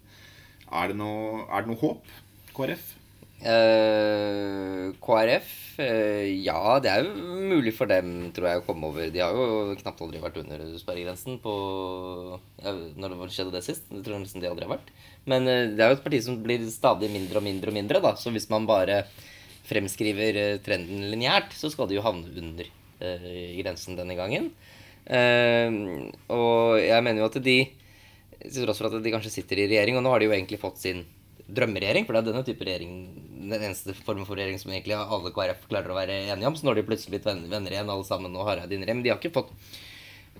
Er 0.72 0.92
det 0.92 1.00
noe, 1.02 1.46
er 1.50 1.66
det 1.66 1.74
noe 1.74 1.82
håp? 1.82 2.12
KrF? 2.56 2.94
Uh, 3.42 4.94
KrF 5.02 5.58
Uh, 5.80 6.28
Ja, 6.44 6.80
det 6.84 6.92
er 6.92 7.06
jo 7.06 7.36
mulig 7.52 7.74
for 7.76 7.90
dem, 7.90 8.32
tror 8.36 8.50
jeg, 8.50 8.62
å 8.62 8.66
komme 8.66 8.90
over. 8.92 9.08
De 9.14 9.22
har 9.24 9.36
jo 9.36 9.76
knapt 9.80 10.02
aldri 10.04 10.22
vært 10.24 10.40
under 10.42 10.64
sperregrensen 10.80 11.40
på 11.44 11.54
ja, 12.62 12.74
Når 13.00 13.16
det 13.16 13.30
skjedde 13.36 13.56
det 13.56 13.64
sist? 13.66 13.88
Det 13.90 14.04
tror 14.04 14.18
jeg 14.18 14.26
nesten 14.26 14.44
de 14.44 14.50
aldri 14.52 14.68
har 14.68 14.76
vært. 14.76 14.92
Men 15.32 15.48
eh, 15.48 15.70
det 15.72 15.84
er 15.84 15.94
jo 15.94 16.00
et 16.00 16.06
parti 16.06 16.22
som 16.26 16.40
blir 16.44 16.66
stadig 16.74 17.12
mindre 17.14 17.42
og 17.42 17.48
mindre 17.48 17.72
og 17.72 17.78
mindre, 17.78 18.04
da. 18.04 18.14
Så 18.20 18.34
hvis 18.36 18.50
man 18.52 18.68
bare 18.70 19.04
fremskriver 19.72 20.40
eh, 20.40 20.60
trenden 20.66 21.08
lineært, 21.14 21.56
så 21.58 21.72
skal 21.72 21.90
de 21.90 21.98
jo 21.98 22.06
havne 22.06 22.30
under 22.44 22.68
eh, 22.68 23.58
grensen 23.62 23.98
denne 24.00 24.18
gangen. 24.20 24.52
Eh, 25.06 25.80
og 26.32 26.78
jeg 26.84 27.08
mener 27.08 27.24
jo 27.24 27.32
at 27.32 27.40
de 27.42 27.60
til 28.42 28.66
tross 28.66 28.82
for 28.82 28.90
at 28.90 29.04
de 29.04 29.14
kanskje 29.14 29.34
sitter 29.34 29.62
i 29.62 29.68
regjering, 29.70 29.98
og 29.98 30.06
nå 30.06 30.14
har 30.14 30.22
de 30.22 30.30
jo 30.30 30.36
egentlig 30.36 30.62
fått 30.62 30.82
sin 30.82 31.04
drømmeregjering, 31.52 32.06
for 32.08 32.16
det 32.16 32.22
er 32.22 32.28
denne 32.30 32.46
type 32.48 32.66
regjering 32.66 32.98
den 33.52 33.56
eneste 33.58 33.94
formen 34.06 34.28
for 34.28 34.40
regjering 34.40 34.60
som 34.62 34.72
egentlig 34.72 34.96
alle 34.98 35.34
KrF 35.36 35.66
klarer 35.70 35.92
å 35.92 35.98
være 35.98 36.20
enige 36.32 36.50
om. 36.50 36.58
Så 36.58 36.66
nå 36.66 36.72
har 36.72 36.80
de 36.80 36.86
plutselig 36.88 37.18
blitt 37.18 37.28
venner, 37.28 37.50
venner 37.52 37.76
igjen, 37.76 37.92
alle 37.92 38.08
sammen, 38.08 38.36
og 38.38 38.48
Hareide 38.48 38.78
innrømmer. 38.78 39.06
De 39.06 39.12
har 39.12 39.20
ikke 39.20 39.36
fått 39.36 39.52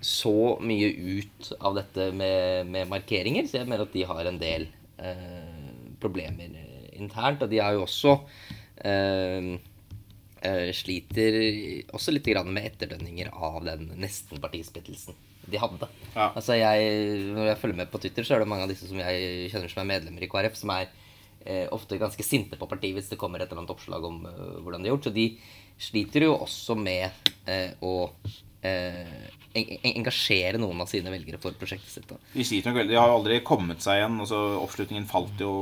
så 0.02 0.56
mye 0.64 0.88
ut 1.20 1.52
av 1.60 1.76
dette 1.78 2.08
med, 2.16 2.70
med 2.72 2.90
markeringer, 2.90 3.46
så 3.46 3.60
jeg 3.60 3.70
mener 3.70 3.86
at 3.86 3.94
de 3.94 4.06
har 4.08 4.30
en 4.30 4.40
del 4.40 4.66
eh, 4.98 5.68
problemer 6.02 6.56
internt. 6.96 7.44
Og 7.44 7.52
de 7.52 7.60
har 7.62 7.76
jo 7.76 7.84
også 7.84 8.16
eh, 8.16 8.24
eh, 8.24 8.61
sliter 10.74 11.36
også 11.94 12.10
litt 12.10 12.26
grann 12.26 12.48
med 12.50 12.64
etterdønninger 12.66 13.28
av 13.30 13.60
den 13.62 13.92
nesten-partisplittelsen 14.02 15.14
de 15.50 15.58
hadde. 15.58 15.88
Ja. 16.14 16.30
Altså 16.30 16.56
jeg, 16.58 16.90
Når 17.34 17.52
jeg 17.52 17.60
følger 17.60 17.78
med 17.82 17.90
på 17.92 18.00
Twitter, 18.02 18.26
så 18.26 18.36
er 18.36 18.42
det 18.42 18.50
mange 18.50 18.66
av 18.66 18.72
disse 18.72 18.88
som 18.88 19.00
jeg 19.00 19.48
kjenner 19.52 19.72
som 19.72 19.82
er 19.82 19.90
medlemmer 19.90 20.24
i 20.24 20.30
KrF, 20.30 20.56
som 20.58 20.72
er 20.74 20.86
eh, 21.44 21.66
ofte 21.74 21.98
ganske 22.00 22.26
sinte 22.26 22.58
på 22.58 22.68
partiet 22.70 22.96
hvis 22.96 23.10
det 23.12 23.18
kommer 23.20 23.42
et 23.42 23.50
eller 23.50 23.64
annet 23.64 23.74
oppslag 23.74 24.06
om 24.06 24.22
uh, 24.26 24.60
hvordan 24.62 24.82
de 24.82 24.90
har 24.90 24.96
gjort. 24.96 25.08
Så 25.08 25.14
de 25.16 25.26
sliter 25.82 26.28
jo 26.28 26.36
også 26.36 26.76
med 26.78 27.30
eh, 27.50 27.74
å 27.82 27.94
eh, 28.06 28.40
engasjere 28.62 30.60
noen 30.60 30.80
av 30.80 30.88
sine 30.88 31.10
velgere 31.12 31.40
for 31.42 31.56
prosjektet 31.58 31.90
sitt. 31.92 32.06
Da. 32.08 32.16
De 32.32 32.44
sliter 32.46 32.72
nok. 32.72 32.86
De 32.88 32.96
har 32.96 33.12
aldri 33.12 33.40
kommet 33.44 33.82
seg 33.84 33.98
igjen. 33.98 34.18
Altså, 34.22 34.38
oppslutningen 34.62 35.08
falt 35.10 35.40
jo 35.42 35.52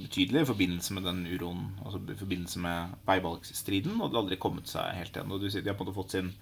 betydelig 0.00 0.42
i 0.42 0.48
forbindelse 0.48 0.96
med 0.96 1.06
den 1.08 1.22
uroen. 1.30 1.62
Altså 1.84 2.02
i 2.02 2.18
forbindelse 2.18 2.62
med 2.64 2.96
veivalgsstriden. 3.08 3.94
Og 3.96 4.10
de 4.10 4.18
har 4.18 4.24
aldri 4.24 4.40
kommet 4.42 4.68
seg 4.70 4.90
helt 4.98 5.16
igjen. 5.16 5.32
Og 5.32 5.40
du 5.40 5.48
sier 5.48 5.64
De 5.64 5.72
har 5.72 5.78
på 5.78 5.86
en 5.86 5.90
måte 5.90 6.00
fått 6.00 6.16
sin 6.18 6.34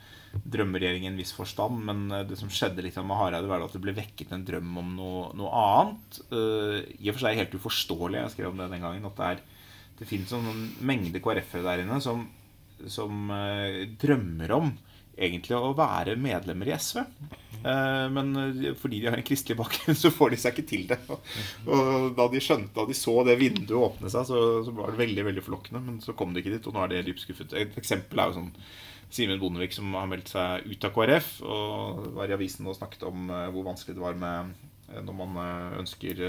drømmeregjering 0.49 1.07
i 1.07 1.11
en 1.13 1.21
viss 1.21 1.35
forstand. 1.37 1.85
Men 1.87 2.09
eh, 2.11 2.27
det 2.29 2.41
som 2.41 2.51
skjedde 2.53 2.85
litt 2.85 2.99
med 2.99 3.21
Hareide, 3.21 3.51
var 3.51 3.63
at 3.65 3.77
det 3.77 3.85
ble 3.85 3.95
vekket 3.97 4.35
en 4.35 4.49
drøm 4.49 4.83
om 4.83 4.91
noe, 4.99 5.23
noe 5.39 5.63
annet. 5.63 6.21
Uh, 6.33 6.83
I 6.99 7.13
og 7.13 7.15
for 7.15 7.27
seg 7.27 7.39
helt 7.45 7.55
uforståelig. 7.61 8.25
Jeg 8.25 8.35
skrev 8.35 8.51
om 8.51 8.59
det 8.59 8.73
den 8.75 8.85
gangen. 8.89 9.07
At 9.13 9.23
det, 9.23 9.31
er, 9.31 9.71
det 10.03 10.11
finnes 10.11 10.35
en 10.35 10.67
mengde 10.83 11.23
KrF-ere 11.23 11.67
der 11.69 11.87
inne 11.87 12.03
som, 12.03 12.27
som 12.91 13.31
drømmer 14.03 14.59
om 14.59 14.77
egentlig 15.19 15.59
å 15.59 15.75
være 15.77 16.17
medlemmer 16.21 16.71
i 16.71 16.75
SV. 16.79 17.03
Eh, 17.59 18.05
men 18.15 18.31
fordi 18.79 19.01
de 19.03 19.11
har 19.11 19.19
en 19.19 19.27
kristelig 19.27 19.59
bakgrunn, 19.59 19.99
så 19.99 20.13
får 20.15 20.35
de 20.35 20.41
seg 20.41 20.55
ikke 20.55 20.69
til 20.71 20.85
det. 20.91 20.99
Og 21.67 22.13
da 22.19 22.29
de 22.33 22.43
skjønte, 22.43 22.75
da 22.77 22.87
de 22.89 22.97
så 22.97 23.17
det 23.27 23.39
vinduet 23.41 23.79
åpne 23.79 24.13
seg, 24.13 24.29
så, 24.29 24.45
så 24.67 24.77
var 24.77 24.93
det 24.93 25.03
veldig 25.03 25.27
veldig 25.31 25.47
forlokkende. 25.47 25.83
Men 25.91 25.99
så 26.05 26.15
kom 26.19 26.35
de 26.35 26.45
ikke 26.45 26.55
dit, 26.57 26.71
og 26.71 26.77
nå 26.77 26.85
er 26.85 26.95
de 26.95 27.03
dypt 27.11 27.25
skuffet. 27.27 27.57
Et 27.59 27.81
eksempel 27.81 28.23
er 28.23 28.31
jo 28.31 28.41
sånn 28.41 28.55
Simen 29.09 29.41
Bondevik 29.41 29.73
som 29.73 29.95
har 29.97 30.09
meldt 30.11 30.35
seg 30.35 30.67
ut 30.69 30.83
av 30.85 30.93
KrF, 30.93 31.29
og 31.49 32.09
var 32.19 32.29
i 32.29 32.35
avisen 32.37 32.67
og 32.69 32.77
snakket 32.77 33.07
om 33.09 33.31
hvor 33.55 33.65
vanskelig 33.71 33.97
det 33.97 34.05
var 34.05 34.19
med 34.21 34.51
når 35.05 35.17
man 35.17 35.39
ønsker 35.81 36.21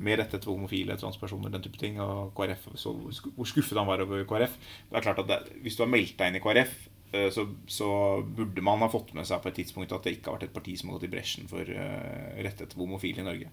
mer 0.00 0.20
rettet 0.20 0.42
til 0.44 0.52
homofile, 0.52 0.96
transpersoner, 1.00 1.52
den 1.52 1.64
type 1.64 1.80
ting. 1.80 1.96
Og 2.04 2.34
KrF, 2.36 2.68
så 2.80 2.92
hvor 2.92 3.48
skuffet 3.48 3.80
han 3.80 3.88
var 3.88 4.04
over 4.04 4.24
KrF. 4.28 4.56
Det 4.90 4.98
er 4.98 5.06
klart 5.06 5.22
at 5.24 5.28
det, 5.30 5.40
Hvis 5.64 5.76
du 5.76 5.84
har 5.84 5.92
meldt 5.92 6.18
deg 6.18 6.30
inn 6.30 6.40
i 6.40 6.44
KrF, 6.44 6.76
så, 7.10 7.42
så, 7.66 7.88
burde 8.22 8.62
man 8.62 8.82
ha 8.84 8.88
fått 8.90 9.08
med 9.16 9.26
seg 9.26 9.40
på 9.42 9.50
et 9.50 9.56
tidspunkt 9.58 9.92
at 9.96 10.04
det 10.06 10.12
ikke 10.14 10.30
har 10.30 10.36
vært 10.36 10.48
et 10.48 10.54
parti 10.54 10.76
som 10.78 10.90
har 10.90 10.98
gått 10.98 11.08
i 11.08 11.10
bresjen 11.10 11.48
for 11.50 11.66
uh, 11.66 12.36
rettet 12.38 12.76
homofile 12.78 13.24
i 13.24 13.26
Norge. 13.26 13.48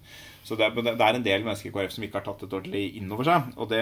Så 0.45 0.57
det, 0.59 0.67
det, 0.77 0.93
er 0.93 1.17
en 1.17 1.25
del 1.25 1.45
mennesker 1.45 1.71
i 1.71 1.73
KrF 1.73 1.95
som 1.95 2.05
ikke 2.05 2.19
har 2.19 2.27
tatt 2.27 2.43
det 2.45 2.51
ordentlig 2.51 2.83
inn 2.99 3.09
over 3.15 3.27
seg. 3.27 3.49
Og 3.57 3.71
det, 3.71 3.81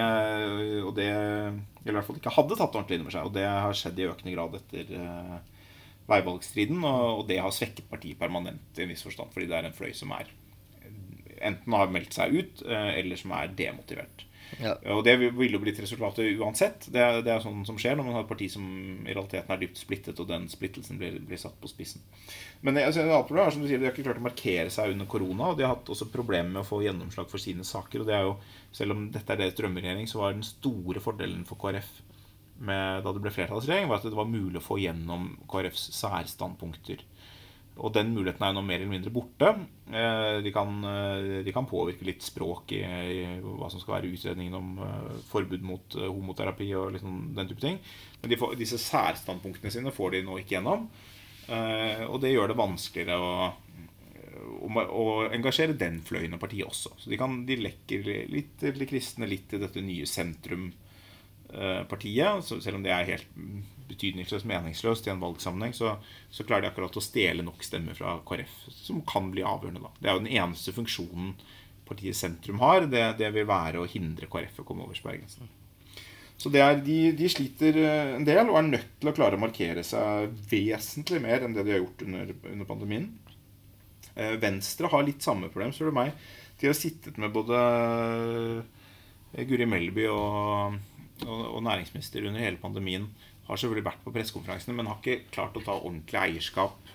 og 0.80 0.94
det 0.96 1.10
Eller 1.10 1.92
i 1.92 1.96
hvert 1.98 2.08
fall 2.08 2.20
ikke 2.22 2.34
hadde 2.38 2.58
tatt 2.58 2.78
ordentlig 2.80 2.98
inn 2.98 3.06
over 3.06 3.16
seg. 3.18 3.28
Og 3.28 3.36
det 3.36 3.44
har 3.46 3.78
skjedd 3.82 4.00
i 4.00 4.08
økende 4.08 4.34
grad 4.36 4.58
etter 4.60 4.94
uh, 4.96 5.36
veivalgstriden. 6.10 6.80
Og, 6.80 7.06
og, 7.20 7.22
det 7.28 7.40
har 7.44 7.54
svekket 7.54 7.90
partiet 7.92 8.20
permanent 8.20 8.80
i 8.80 8.86
en 8.86 8.92
viss 8.94 9.04
forstand, 9.06 9.34
fordi 9.36 9.50
det 9.50 9.60
er 9.60 9.70
en 9.70 9.76
fløy 9.76 9.92
som 9.96 10.14
er 10.16 10.32
enten 11.46 11.74
har 11.76 11.90
meldt 11.92 12.16
seg 12.16 12.32
ut, 12.32 12.64
uh, 12.64 12.92
eller 12.96 13.20
som 13.20 13.36
er 13.36 13.52
demotivert. 13.58 14.25
Ja. 14.62 14.74
Og 14.94 15.02
det 15.04 15.16
ville 15.20 15.56
jo 15.56 15.60
blitt 15.62 15.78
resultatet 15.82 16.38
uansett. 16.40 16.86
Det 16.92 17.02
er, 17.02 17.20
det 17.24 17.32
er 17.32 17.42
sånn 17.44 17.64
som 17.68 17.78
skjer 17.80 17.96
når 17.98 18.06
man 18.08 18.16
har 18.16 18.24
et 18.24 18.30
parti 18.30 18.48
som 18.52 18.64
i 19.02 19.12
realiteten 19.12 19.52
er 19.52 19.60
dypt 19.60 19.80
splittet, 19.80 20.20
og 20.22 20.30
den 20.30 20.46
splittelsen 20.52 21.00
blir, 21.00 21.18
blir 21.26 21.40
satt 21.40 21.58
på 21.60 21.70
spissen. 21.70 22.04
Men 22.66 22.80
altså, 22.82 23.04
er 23.04 23.52
som 23.52 23.62
du 23.64 23.68
sier, 23.68 23.80
de 23.80 23.88
har 23.88 23.94
ikke 23.94 24.06
klart 24.06 24.22
å 24.22 24.26
markere 24.26 24.72
seg 24.72 24.94
under 24.94 25.10
korona, 25.10 25.50
og 25.50 25.58
de 25.58 25.66
har 25.66 25.74
hatt 25.74 25.92
også 25.92 26.10
problemer 26.12 26.52
med 26.54 26.62
å 26.62 26.68
få 26.68 26.82
gjennomslag 26.84 27.30
for 27.32 27.42
sine 27.42 27.66
saker. 27.66 28.02
og 28.02 28.10
det 28.10 28.18
er 28.18 28.28
jo, 28.28 28.36
Selv 28.76 28.92
om 28.92 29.06
dette 29.12 29.32
er 29.32 29.40
deres 29.40 29.56
drømmeregjering, 29.58 30.08
så 30.10 30.22
var 30.22 30.34
den 30.34 30.46
store 30.46 31.00
fordelen 31.00 31.46
for 31.48 31.60
KrF 31.60 31.90
med, 32.56 33.02
da 33.04 33.12
det 33.12 33.22
ble 33.24 33.32
flertallsregjering, 33.32 33.88
var 33.90 34.00
at 34.00 34.08
det 34.08 34.16
var 34.16 34.28
mulig 34.28 34.60
å 34.60 34.64
få 34.64 34.78
gjennom 34.80 35.34
KrFs 35.50 35.90
særstandpunkter. 35.98 37.02
Og 37.76 37.92
den 37.92 38.14
muligheten 38.14 38.40
er 38.44 38.48
jo 38.52 38.56
nå 38.56 38.62
mer 38.64 38.80
eller 38.80 38.94
mindre 38.94 39.10
borte. 39.12 39.50
De 40.44 40.50
kan, 40.54 40.70
de 41.44 41.52
kan 41.52 41.66
påvirke 41.68 42.06
litt 42.08 42.22
språk 42.24 42.72
i, 42.72 42.80
i, 42.80 43.40
hva 43.44 43.68
som 43.72 43.80
skal 43.82 43.94
være 43.98 44.12
utredningen 44.16 44.54
om 44.56 44.68
forbud 45.28 45.62
mot 45.66 45.96
homoterapi 46.00 46.74
og 46.78 46.92
liksom 46.94 47.12
den 47.36 47.48
type 47.50 47.60
ting. 47.60 47.76
Men 48.22 48.38
får, 48.40 48.54
disse 48.56 48.78
særstandpunktene 48.80 49.70
sine 49.74 49.92
får 49.92 50.08
de 50.16 50.22
nå 50.24 50.32
ikke 50.40 50.54
gjennom. 50.56 50.80
Og 52.08 52.16
det 52.24 52.32
gjør 52.32 52.48
det 52.50 52.58
vanskeligere 52.58 53.16
å, 53.20 53.52
å, 54.64 54.66
å 54.72 55.28
engasjere 55.36 55.78
den 55.78 56.00
fløyen 56.06 56.34
av 56.34 56.40
partiet 56.42 56.66
også. 56.66 56.90
Så 56.96 57.10
de, 57.12 57.16
kan, 57.20 57.46
de 57.46 57.56
lekker 57.60 58.02
litt 58.32 58.52
til 58.62 58.74
de 58.80 58.86
kristne, 58.88 59.28
litt 59.30 59.46
til 59.52 59.60
dette 59.62 59.80
nye 59.84 60.06
sentrumpartiet. 60.10 62.42
Selv 62.48 62.76
om 62.80 62.84
det 62.88 62.92
er 62.96 63.10
helt 63.12 63.28
betydningsløst 63.88 64.48
meningsløst 64.48 65.06
i 65.06 65.12
en 65.12 65.22
valgsammenheng, 65.22 65.74
så, 65.76 65.96
så, 66.30 66.46
klarer 66.46 66.66
de 66.66 66.70
akkurat 66.72 66.96
å 66.98 67.04
stjele 67.04 67.44
nok 67.46 67.64
stemmer 67.64 67.98
fra 67.98 68.18
KrF, 68.26 68.56
som 68.74 69.02
kan 69.08 69.30
bli 69.34 69.44
avgjørende. 69.46 69.84
da. 69.84 69.92
Det 70.00 70.10
er 70.10 70.16
jo 70.16 70.24
den 70.24 70.34
eneste 70.34 70.74
funksjonen 70.76 71.36
partiet 71.86 72.18
sentrum 72.18 72.60
har. 72.64 72.88
Det, 72.90 73.04
det 73.20 73.30
vil 73.34 73.48
være 73.48 73.82
å 73.82 73.90
hindre 73.90 74.30
KrF 74.30 74.62
å 74.62 74.66
komme 74.66 74.86
over 74.86 74.98
sperregrensen. 74.98 75.50
Så 76.36 76.50
er, 76.52 76.82
de, 76.84 76.98
de, 77.16 77.28
sliter 77.32 77.78
en 77.86 78.26
del 78.26 78.42
og 78.44 78.58
er 78.58 78.66
nødt 78.66 78.90
til 79.00 79.08
å 79.08 79.14
klare 79.16 79.38
å 79.38 79.40
markere 79.40 79.84
seg 79.86 80.34
vesentlig 80.50 81.22
mer 81.24 81.46
enn 81.46 81.54
det 81.56 81.64
de 81.64 81.72
har 81.72 81.80
gjort 81.80 82.04
under, 82.04 82.34
under 82.52 82.68
pandemien. 82.68 83.06
Eh, 84.12 84.34
Venstre 84.42 84.90
har 84.92 85.06
litt 85.06 85.24
samme 85.24 85.48
problem, 85.52 85.72
spør 85.72 85.92
du 85.92 85.96
meg. 85.96 86.12
De 86.60 86.68
har 86.68 86.76
sittet 86.76 87.16
med 87.20 87.32
både 87.32 87.56
Guri 89.48 89.68
Melby 89.68 90.06
og, 90.12 90.76
og, 91.24 91.40
og 91.56 91.64
næringsminister 91.64 92.28
under 92.28 92.44
hele 92.44 92.60
pandemien 92.60 93.08
har 93.46 93.60
selvfølgelig 93.60 93.86
vært 93.86 94.04
på 94.04 94.12
pressekonferansene, 94.14 94.76
men 94.76 94.90
har 94.90 95.00
ikke 95.00 95.30
klart 95.34 95.56
å 95.58 95.64
ta 95.64 95.76
ordentlig 95.76 96.18
eierskap 96.22 96.90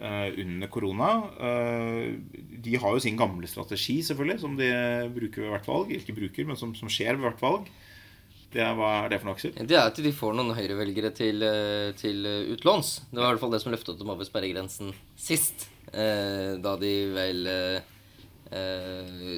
uh, 0.00 0.28
under 0.42 0.70
korona. 0.72 1.10
Uh, 1.38 2.44
de 2.64 2.76
har 2.80 2.96
jo 2.96 3.02
sin 3.04 3.18
gamle 3.20 3.48
strategi, 3.50 4.00
selvfølgelig, 4.06 4.42
som 4.44 4.58
de 4.60 4.70
bruker 5.16 5.46
ved 5.46 5.56
hvert 5.56 5.72
valg. 5.72 5.96
Ikke 5.96 6.16
bruker, 6.16 6.48
men 6.48 6.60
som, 6.60 6.76
som 6.78 6.92
skjer 6.92 7.16
ved 7.16 7.28
hvert 7.28 7.44
valg. 7.44 7.72
Det 8.54 8.62
er, 8.62 8.74
hva 8.78 8.90
er 9.00 9.10
det 9.10 9.18
for 9.18 9.26
noe, 9.26 9.34
Aksel? 9.34 9.54
Det 9.66 9.74
er 9.74 9.88
at 9.88 9.96
de 9.98 10.12
får 10.14 10.36
noen 10.38 10.54
høyrevelgere 10.54 11.10
til, 11.16 11.42
til 11.98 12.28
utlåns. 12.54 13.00
Det 13.10 13.18
var 13.18 13.32
i 13.32 13.34
hvert 13.34 13.42
fall 13.42 13.56
det 13.56 13.64
som 13.64 13.74
løftet 13.74 13.98
dem 13.98 14.12
over 14.14 14.28
sperregrensen 14.28 14.92
sist. 15.18 15.66
Eh, 15.90 16.54
da 16.62 16.74
de 16.78 16.92
vel 17.14 17.48
eh, 17.50 17.82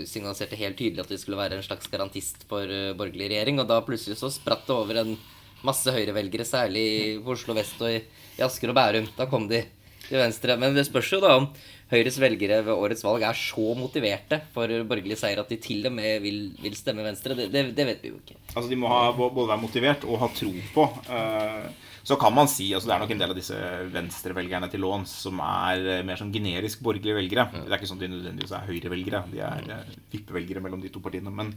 signaliserte 0.08 0.58
helt 0.60 0.78
tydelig 0.78 1.04
at 1.04 1.12
de 1.12 1.18
skulle 1.20 1.40
være 1.40 1.58
en 1.58 1.64
slags 1.66 1.88
garantist 1.92 2.46
for 2.50 2.64
eh, 2.64 2.94
borgerlig 2.96 3.30
regjering. 3.32 3.60
Og 3.62 3.68
da 3.70 3.82
plutselig 3.84 4.18
så 4.20 4.30
spratt 4.32 4.66
det 4.68 4.76
over 4.76 5.02
en 5.02 5.16
masse 5.66 5.92
høyrevelgere, 5.92 6.46
særlig 6.48 6.84
i 6.86 7.16
Oslo 7.20 7.56
vest 7.56 7.80
og 7.82 7.92
i, 7.92 8.02
i 8.38 8.44
Asker 8.46 8.72
og 8.72 8.78
Bærum. 8.78 9.10
Da 9.18 9.28
kom 9.30 9.48
de 9.50 9.64
til 10.06 10.20
venstre. 10.20 10.56
Men 10.60 10.76
det 10.76 10.86
spørs 10.88 11.10
jo 11.14 11.22
da 11.22 11.36
om 11.40 11.50
Høyres 11.86 12.16
velgere 12.18 12.64
ved 12.66 12.74
årets 12.74 13.04
valg 13.06 13.22
er 13.22 13.36
så 13.38 13.74
motiverte 13.78 14.40
for 14.54 14.70
borgerlig 14.90 15.18
seier 15.20 15.38
at 15.38 15.50
de 15.52 15.58
til 15.62 15.86
og 15.86 15.92
med 15.94 16.18
vil, 16.24 16.40
vil 16.58 16.74
stemme 16.74 17.04
Venstre. 17.06 17.36
Det, 17.38 17.46
det, 17.52 17.62
det, 17.78 17.84
vet 17.86 18.00
vi 18.02 18.10
jo 18.10 18.18
ikke. 18.18 18.38
Altså 18.56 18.66
De 18.72 18.78
må 18.82 18.90
ha, 18.90 19.12
både 19.14 19.52
være 19.52 19.62
motivert 19.62 20.06
og 20.08 20.18
ha 20.24 20.28
tro 20.34 20.50
på. 20.74 20.86
Uh, 21.06 21.68
så 22.06 22.18
kan 22.18 22.34
man 22.34 22.50
si 22.50 22.68
altså 22.74 22.90
Det 22.90 22.96
er 22.96 23.04
nok 23.04 23.14
en 23.14 23.22
del 23.22 23.34
av 23.34 23.38
disse 23.38 23.60
venstrevelgerne 23.94 24.70
til 24.70 24.82
låns 24.82 25.14
som 25.28 25.38
er 25.46 25.86
uh, 25.86 26.02
mer 26.06 26.18
sånn 26.18 26.34
generisk 26.34 26.82
borgerlige 26.86 27.20
velgere. 27.20 27.46
Mm. 27.52 27.60
Det 27.68 27.70
er 27.70 27.78
ikke 27.78 27.92
sånn 27.92 28.02
at 28.02 28.06
de 28.08 28.12
nødvendigvis 28.16 28.56
er 28.58 28.66
høyrevelgere. 28.72 29.22
De 29.30 29.44
er 29.46 29.70
uh, 29.70 29.96
vippevelgere 30.16 30.64
mellom 30.66 30.82
de 30.82 30.90
to 30.90 31.04
partiene. 31.06 31.30
Men, 31.38 31.54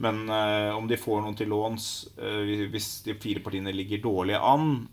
men 0.00 0.22
om 0.72 0.86
de 0.88 0.96
får 0.96 1.18
noen 1.20 1.36
til 1.36 1.50
låns 1.52 1.86
hvis 2.16 2.86
de 3.04 3.12
fire 3.20 3.42
partiene 3.44 3.74
ligger 3.74 4.00
dårlig 4.00 4.38
an, 4.38 4.86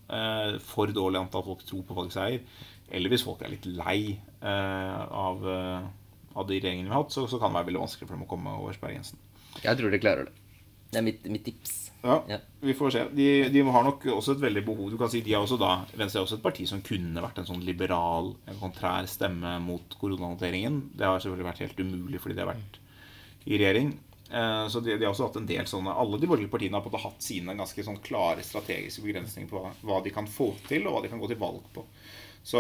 for 0.68 0.92
dårlig 0.92 1.22
antall 1.22 1.46
folk 1.46 1.64
tror 1.64 1.86
på 1.88 1.96
valgseier, 1.96 2.42
eller 2.92 3.12
hvis 3.12 3.26
folk 3.28 3.44
er 3.44 3.52
litt 3.52 3.68
lei 3.68 4.00
uh, 4.44 5.04
av, 5.28 5.44
uh, 5.44 5.88
av, 6.38 6.48
de 6.48 6.60
regjeringene 6.60 6.88
vi 6.88 6.96
har 6.96 7.04
hatt, 7.04 7.16
så, 7.16 7.26
så, 7.28 7.40
kan 7.40 7.52
det 7.52 7.60
være 7.60 7.72
veldig 7.72 7.84
vanskelig 7.84 8.08
for 8.08 8.16
dem 8.16 8.28
å 8.28 8.32
komme 8.32 8.56
over 8.62 8.76
sperregrensen. 8.78 9.20
Jeg 9.64 9.80
tror 9.80 9.94
de 9.94 10.02
klarer 10.02 10.30
det. 10.30 10.44
Det 10.88 11.02
er 11.02 11.04
mitt, 11.04 11.26
mitt 11.28 11.44
tips. 11.44 11.76
Ja, 12.00 12.22
Ja. 12.30 12.38
vi 12.64 12.72
får 12.78 12.94
se. 12.96 13.02
De, 13.12 13.28
de 13.52 13.64
har 13.68 13.84
nok 13.84 14.06
også 14.14 14.38
et 14.38 14.44
veldig 14.46 14.64
behov. 14.70 14.92
Du 14.94 14.96
kan 15.00 15.12
si 15.12 15.20
de 15.26 15.34
har 15.36 15.44
også 15.44 15.58
da, 15.60 15.82
Venstre 16.00 16.22
er 16.22 16.28
også 16.28 16.38
et 16.38 16.46
parti 16.46 16.68
som 16.70 16.84
kunne 16.86 17.24
vært 17.26 17.42
en 17.42 17.50
sånn 17.50 17.66
liberal, 17.68 18.32
en 18.48 18.62
kontrær 18.62 19.10
stemme 19.12 19.58
mot 19.66 19.98
koronahåndteringen. 20.00 20.86
Det 20.96 21.10
har 21.10 21.20
selvfølgelig 21.20 21.50
vært 21.50 21.64
helt 21.66 21.82
umulig 21.84 22.24
fordi 22.24 22.38
de 22.38 22.46
har 22.46 22.54
vært 22.54 22.80
i 23.48 23.60
regjering. 23.60 23.92
Eh, 24.32 24.68
Så 24.68 24.80
de, 24.84 24.98
de 24.98 25.06
har 25.06 25.14
også 25.14 25.30
hatt 25.30 25.38
en 25.40 25.48
del 25.48 25.68
sånne 25.70 25.94
Alle 25.96 26.20
de 26.20 26.28
borgerlige 26.28 26.52
partiene 26.52 26.76
har 26.76 26.84
på 26.84 26.90
en 26.92 26.98
måte 26.98 27.06
hatt 27.06 27.24
sine 27.24 27.56
ganske 27.56 27.86
sånn 27.86 28.02
klare 28.04 28.44
strategiske 28.44 29.04
begrensninger 29.06 29.50
på 29.52 29.62
hva, 29.64 29.72
hva 29.88 30.00
de 30.04 30.12
kan 30.16 30.28
få 30.28 30.52
til, 30.68 30.88
og 30.88 30.98
hva 30.98 31.04
de 31.06 31.12
kan 31.14 31.22
gå 31.22 31.30
til 31.32 31.40
valg 31.40 31.64
på. 31.76 31.86
Så, 32.48 32.60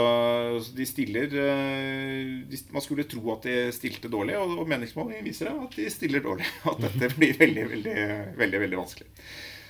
så 0.64 0.74
de 0.76 0.88
stiller 0.88 1.32
eh, 1.32 2.32
de, 2.48 2.62
Man 2.76 2.84
skulle 2.84 3.08
tro 3.08 3.22
at 3.36 3.46
de 3.48 3.60
stilte 3.76 4.12
dårlig, 4.12 4.36
og, 4.40 4.58
og 4.64 4.72
meningsmålingen 4.72 5.28
viser 5.28 5.48
det 5.52 5.68
at 5.68 5.78
de 5.80 5.92
stiller 5.92 6.24
dårlig. 6.24 6.48
At 6.72 6.82
dette 6.88 7.12
blir 7.20 7.38
veldig, 7.40 7.68
veldig, 7.76 7.96
veldig, 8.40 8.64
veldig 8.66 8.82
vanskelig. 8.82 9.08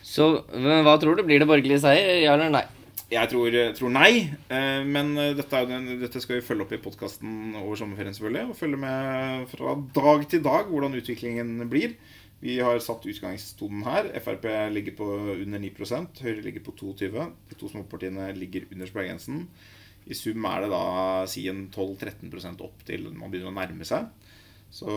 Så 0.07 0.29
hva 0.47 0.95
tror 1.01 1.17
du? 1.19 1.25
Blir 1.27 1.41
det 1.43 1.49
borgerlig 1.49 1.81
seier, 1.83 2.21
ja 2.23 2.37
eller 2.37 2.53
nei? 2.53 2.63
Jeg 3.07 3.31
tror, 3.31 3.55
tror 3.71 3.91
nei, 3.95 4.27
eh, 4.51 4.81
men 4.83 5.13
dette, 5.15 5.47
er 5.55 5.67
den, 5.69 5.85
dette 6.01 6.19
skal 6.19 6.41
vi 6.41 6.43
følge 6.43 6.65
opp 6.65 6.73
i 6.75 6.79
podkasten 6.83 7.55
over 7.55 7.79
sommerferien. 7.79 8.11
selvfølgelig, 8.17 8.49
Og 8.51 8.57
følge 8.59 8.79
med 8.81 9.47
fra 9.47 9.75
dag 9.95 10.25
til 10.27 10.43
dag 10.43 10.67
hvordan 10.67 10.97
utviklingen 10.99 11.69
blir. 11.71 11.95
Vi 12.43 12.59
har 12.59 12.77
satt 12.83 13.07
utgangstonen 13.07 13.85
her. 13.87 14.11
Frp 14.21 14.45
ligger 14.75 14.97
på 14.99 15.07
under 15.39 15.59
9% 15.63 16.19
Høyre 16.21 16.43
ligger 16.45 16.61
på 16.67 16.75
22 16.77 17.09
De 17.49 17.55
to 17.57 17.69
småpartiene 17.71 18.27
ligger 18.35 18.67
under 18.71 18.85
sperregrensen. 18.85 19.47
I 20.07 20.13
sum 20.15 20.45
er 20.45 20.63
det 20.63 20.69
da 20.71 20.83
si 21.31 21.47
en 21.47 21.65
12-13% 21.73 22.61
opp 22.63 22.85
til 22.87 23.09
man 23.15 23.31
begynner 23.31 23.51
å 23.51 23.55
nærme 23.57 23.87
seg. 23.87 24.11
Så 24.67 24.91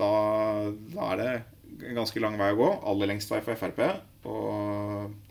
da, 0.00 0.10
da 0.96 1.12
er 1.12 1.22
det 1.22 1.30
en 1.88 2.00
ganske 2.00 2.24
lang 2.24 2.40
vei 2.40 2.50
å 2.56 2.58
gå. 2.58 2.68
Aller 2.90 3.12
lengst 3.12 3.30
vei 3.32 3.44
for 3.44 3.60
Frp. 3.60 3.84
Og 4.28 5.27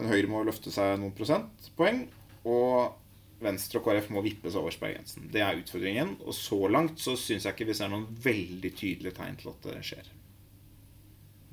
men 0.00 0.08
Høyre 0.08 0.32
må 0.32 0.42
løfte 0.48 0.72
seg 0.72 0.96
noen 1.00 1.14
prosentpoeng. 1.16 2.06
Og 2.48 2.96
Venstre 3.44 3.80
og 3.80 3.86
KrF 3.86 4.10
må 4.12 4.22
vippes 4.24 4.56
over 4.56 4.72
sperregrensen. 4.72 5.28
Det 5.32 5.42
er 5.44 5.58
utfordringen. 5.60 6.14
Og 6.24 6.36
så 6.36 6.58
langt 6.72 7.00
så 7.00 7.16
syns 7.20 7.46
jeg 7.46 7.56
ikke 7.56 7.70
vi 7.70 7.76
ser 7.76 7.92
noen 7.92 8.06
veldig 8.24 8.70
tydelige 8.76 9.16
tegn 9.16 9.36
til 9.40 9.52
at 9.52 9.68
det 9.68 9.80
skjer. 9.86 10.08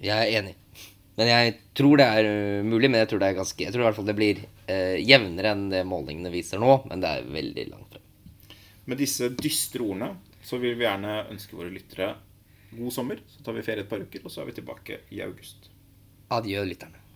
Jeg 0.03 0.15
er 0.15 0.39
enig. 0.41 0.55
Men 1.17 1.31
jeg 1.31 1.55
tror 1.75 1.97
det 1.99 2.07
er 2.07 2.27
uh, 2.29 2.67
mulig, 2.67 2.91
men 2.91 3.01
jeg 3.01 3.09
tror 3.09 3.23
det 3.23 3.31
er 3.31 3.39
ganske 3.39 3.63
Jeg 3.63 3.73
tror 3.73 3.81
i 3.81 3.87
hvert 3.87 3.97
fall 3.97 4.05
det 4.05 4.17
blir 4.19 4.43
eh, 4.69 4.99
jevnere 5.01 5.55
enn 5.55 5.63
det 5.71 5.79
målingene 5.89 6.29
viser 6.29 6.61
nå, 6.61 6.75
men 6.85 7.01
det 7.01 7.09
er 7.09 7.31
veldig 7.33 7.65
langt 7.71 7.95
frem. 7.95 8.53
Med 8.87 9.01
disse 9.01 9.31
dystre 9.33 9.81
ordene 9.81 10.11
så 10.45 10.59
vil 10.61 10.77
vi 10.77 10.85
gjerne 10.85 11.23
ønske 11.33 11.57
våre 11.57 11.73
lyttere 11.73 12.13
god 12.77 12.93
sommer. 12.93 13.25
Så 13.33 13.41
tar 13.43 13.57
vi 13.57 13.65
ferie 13.65 13.83
et 13.83 13.89
par 13.89 14.03
uker, 14.03 14.23
og 14.23 14.31
så 14.31 14.43
er 14.43 14.51
vi 14.51 14.59
tilbake 14.59 15.01
i 15.15 15.23
august. 15.25 15.71
Adjø, 16.37 16.61
lytterne. 16.69 17.06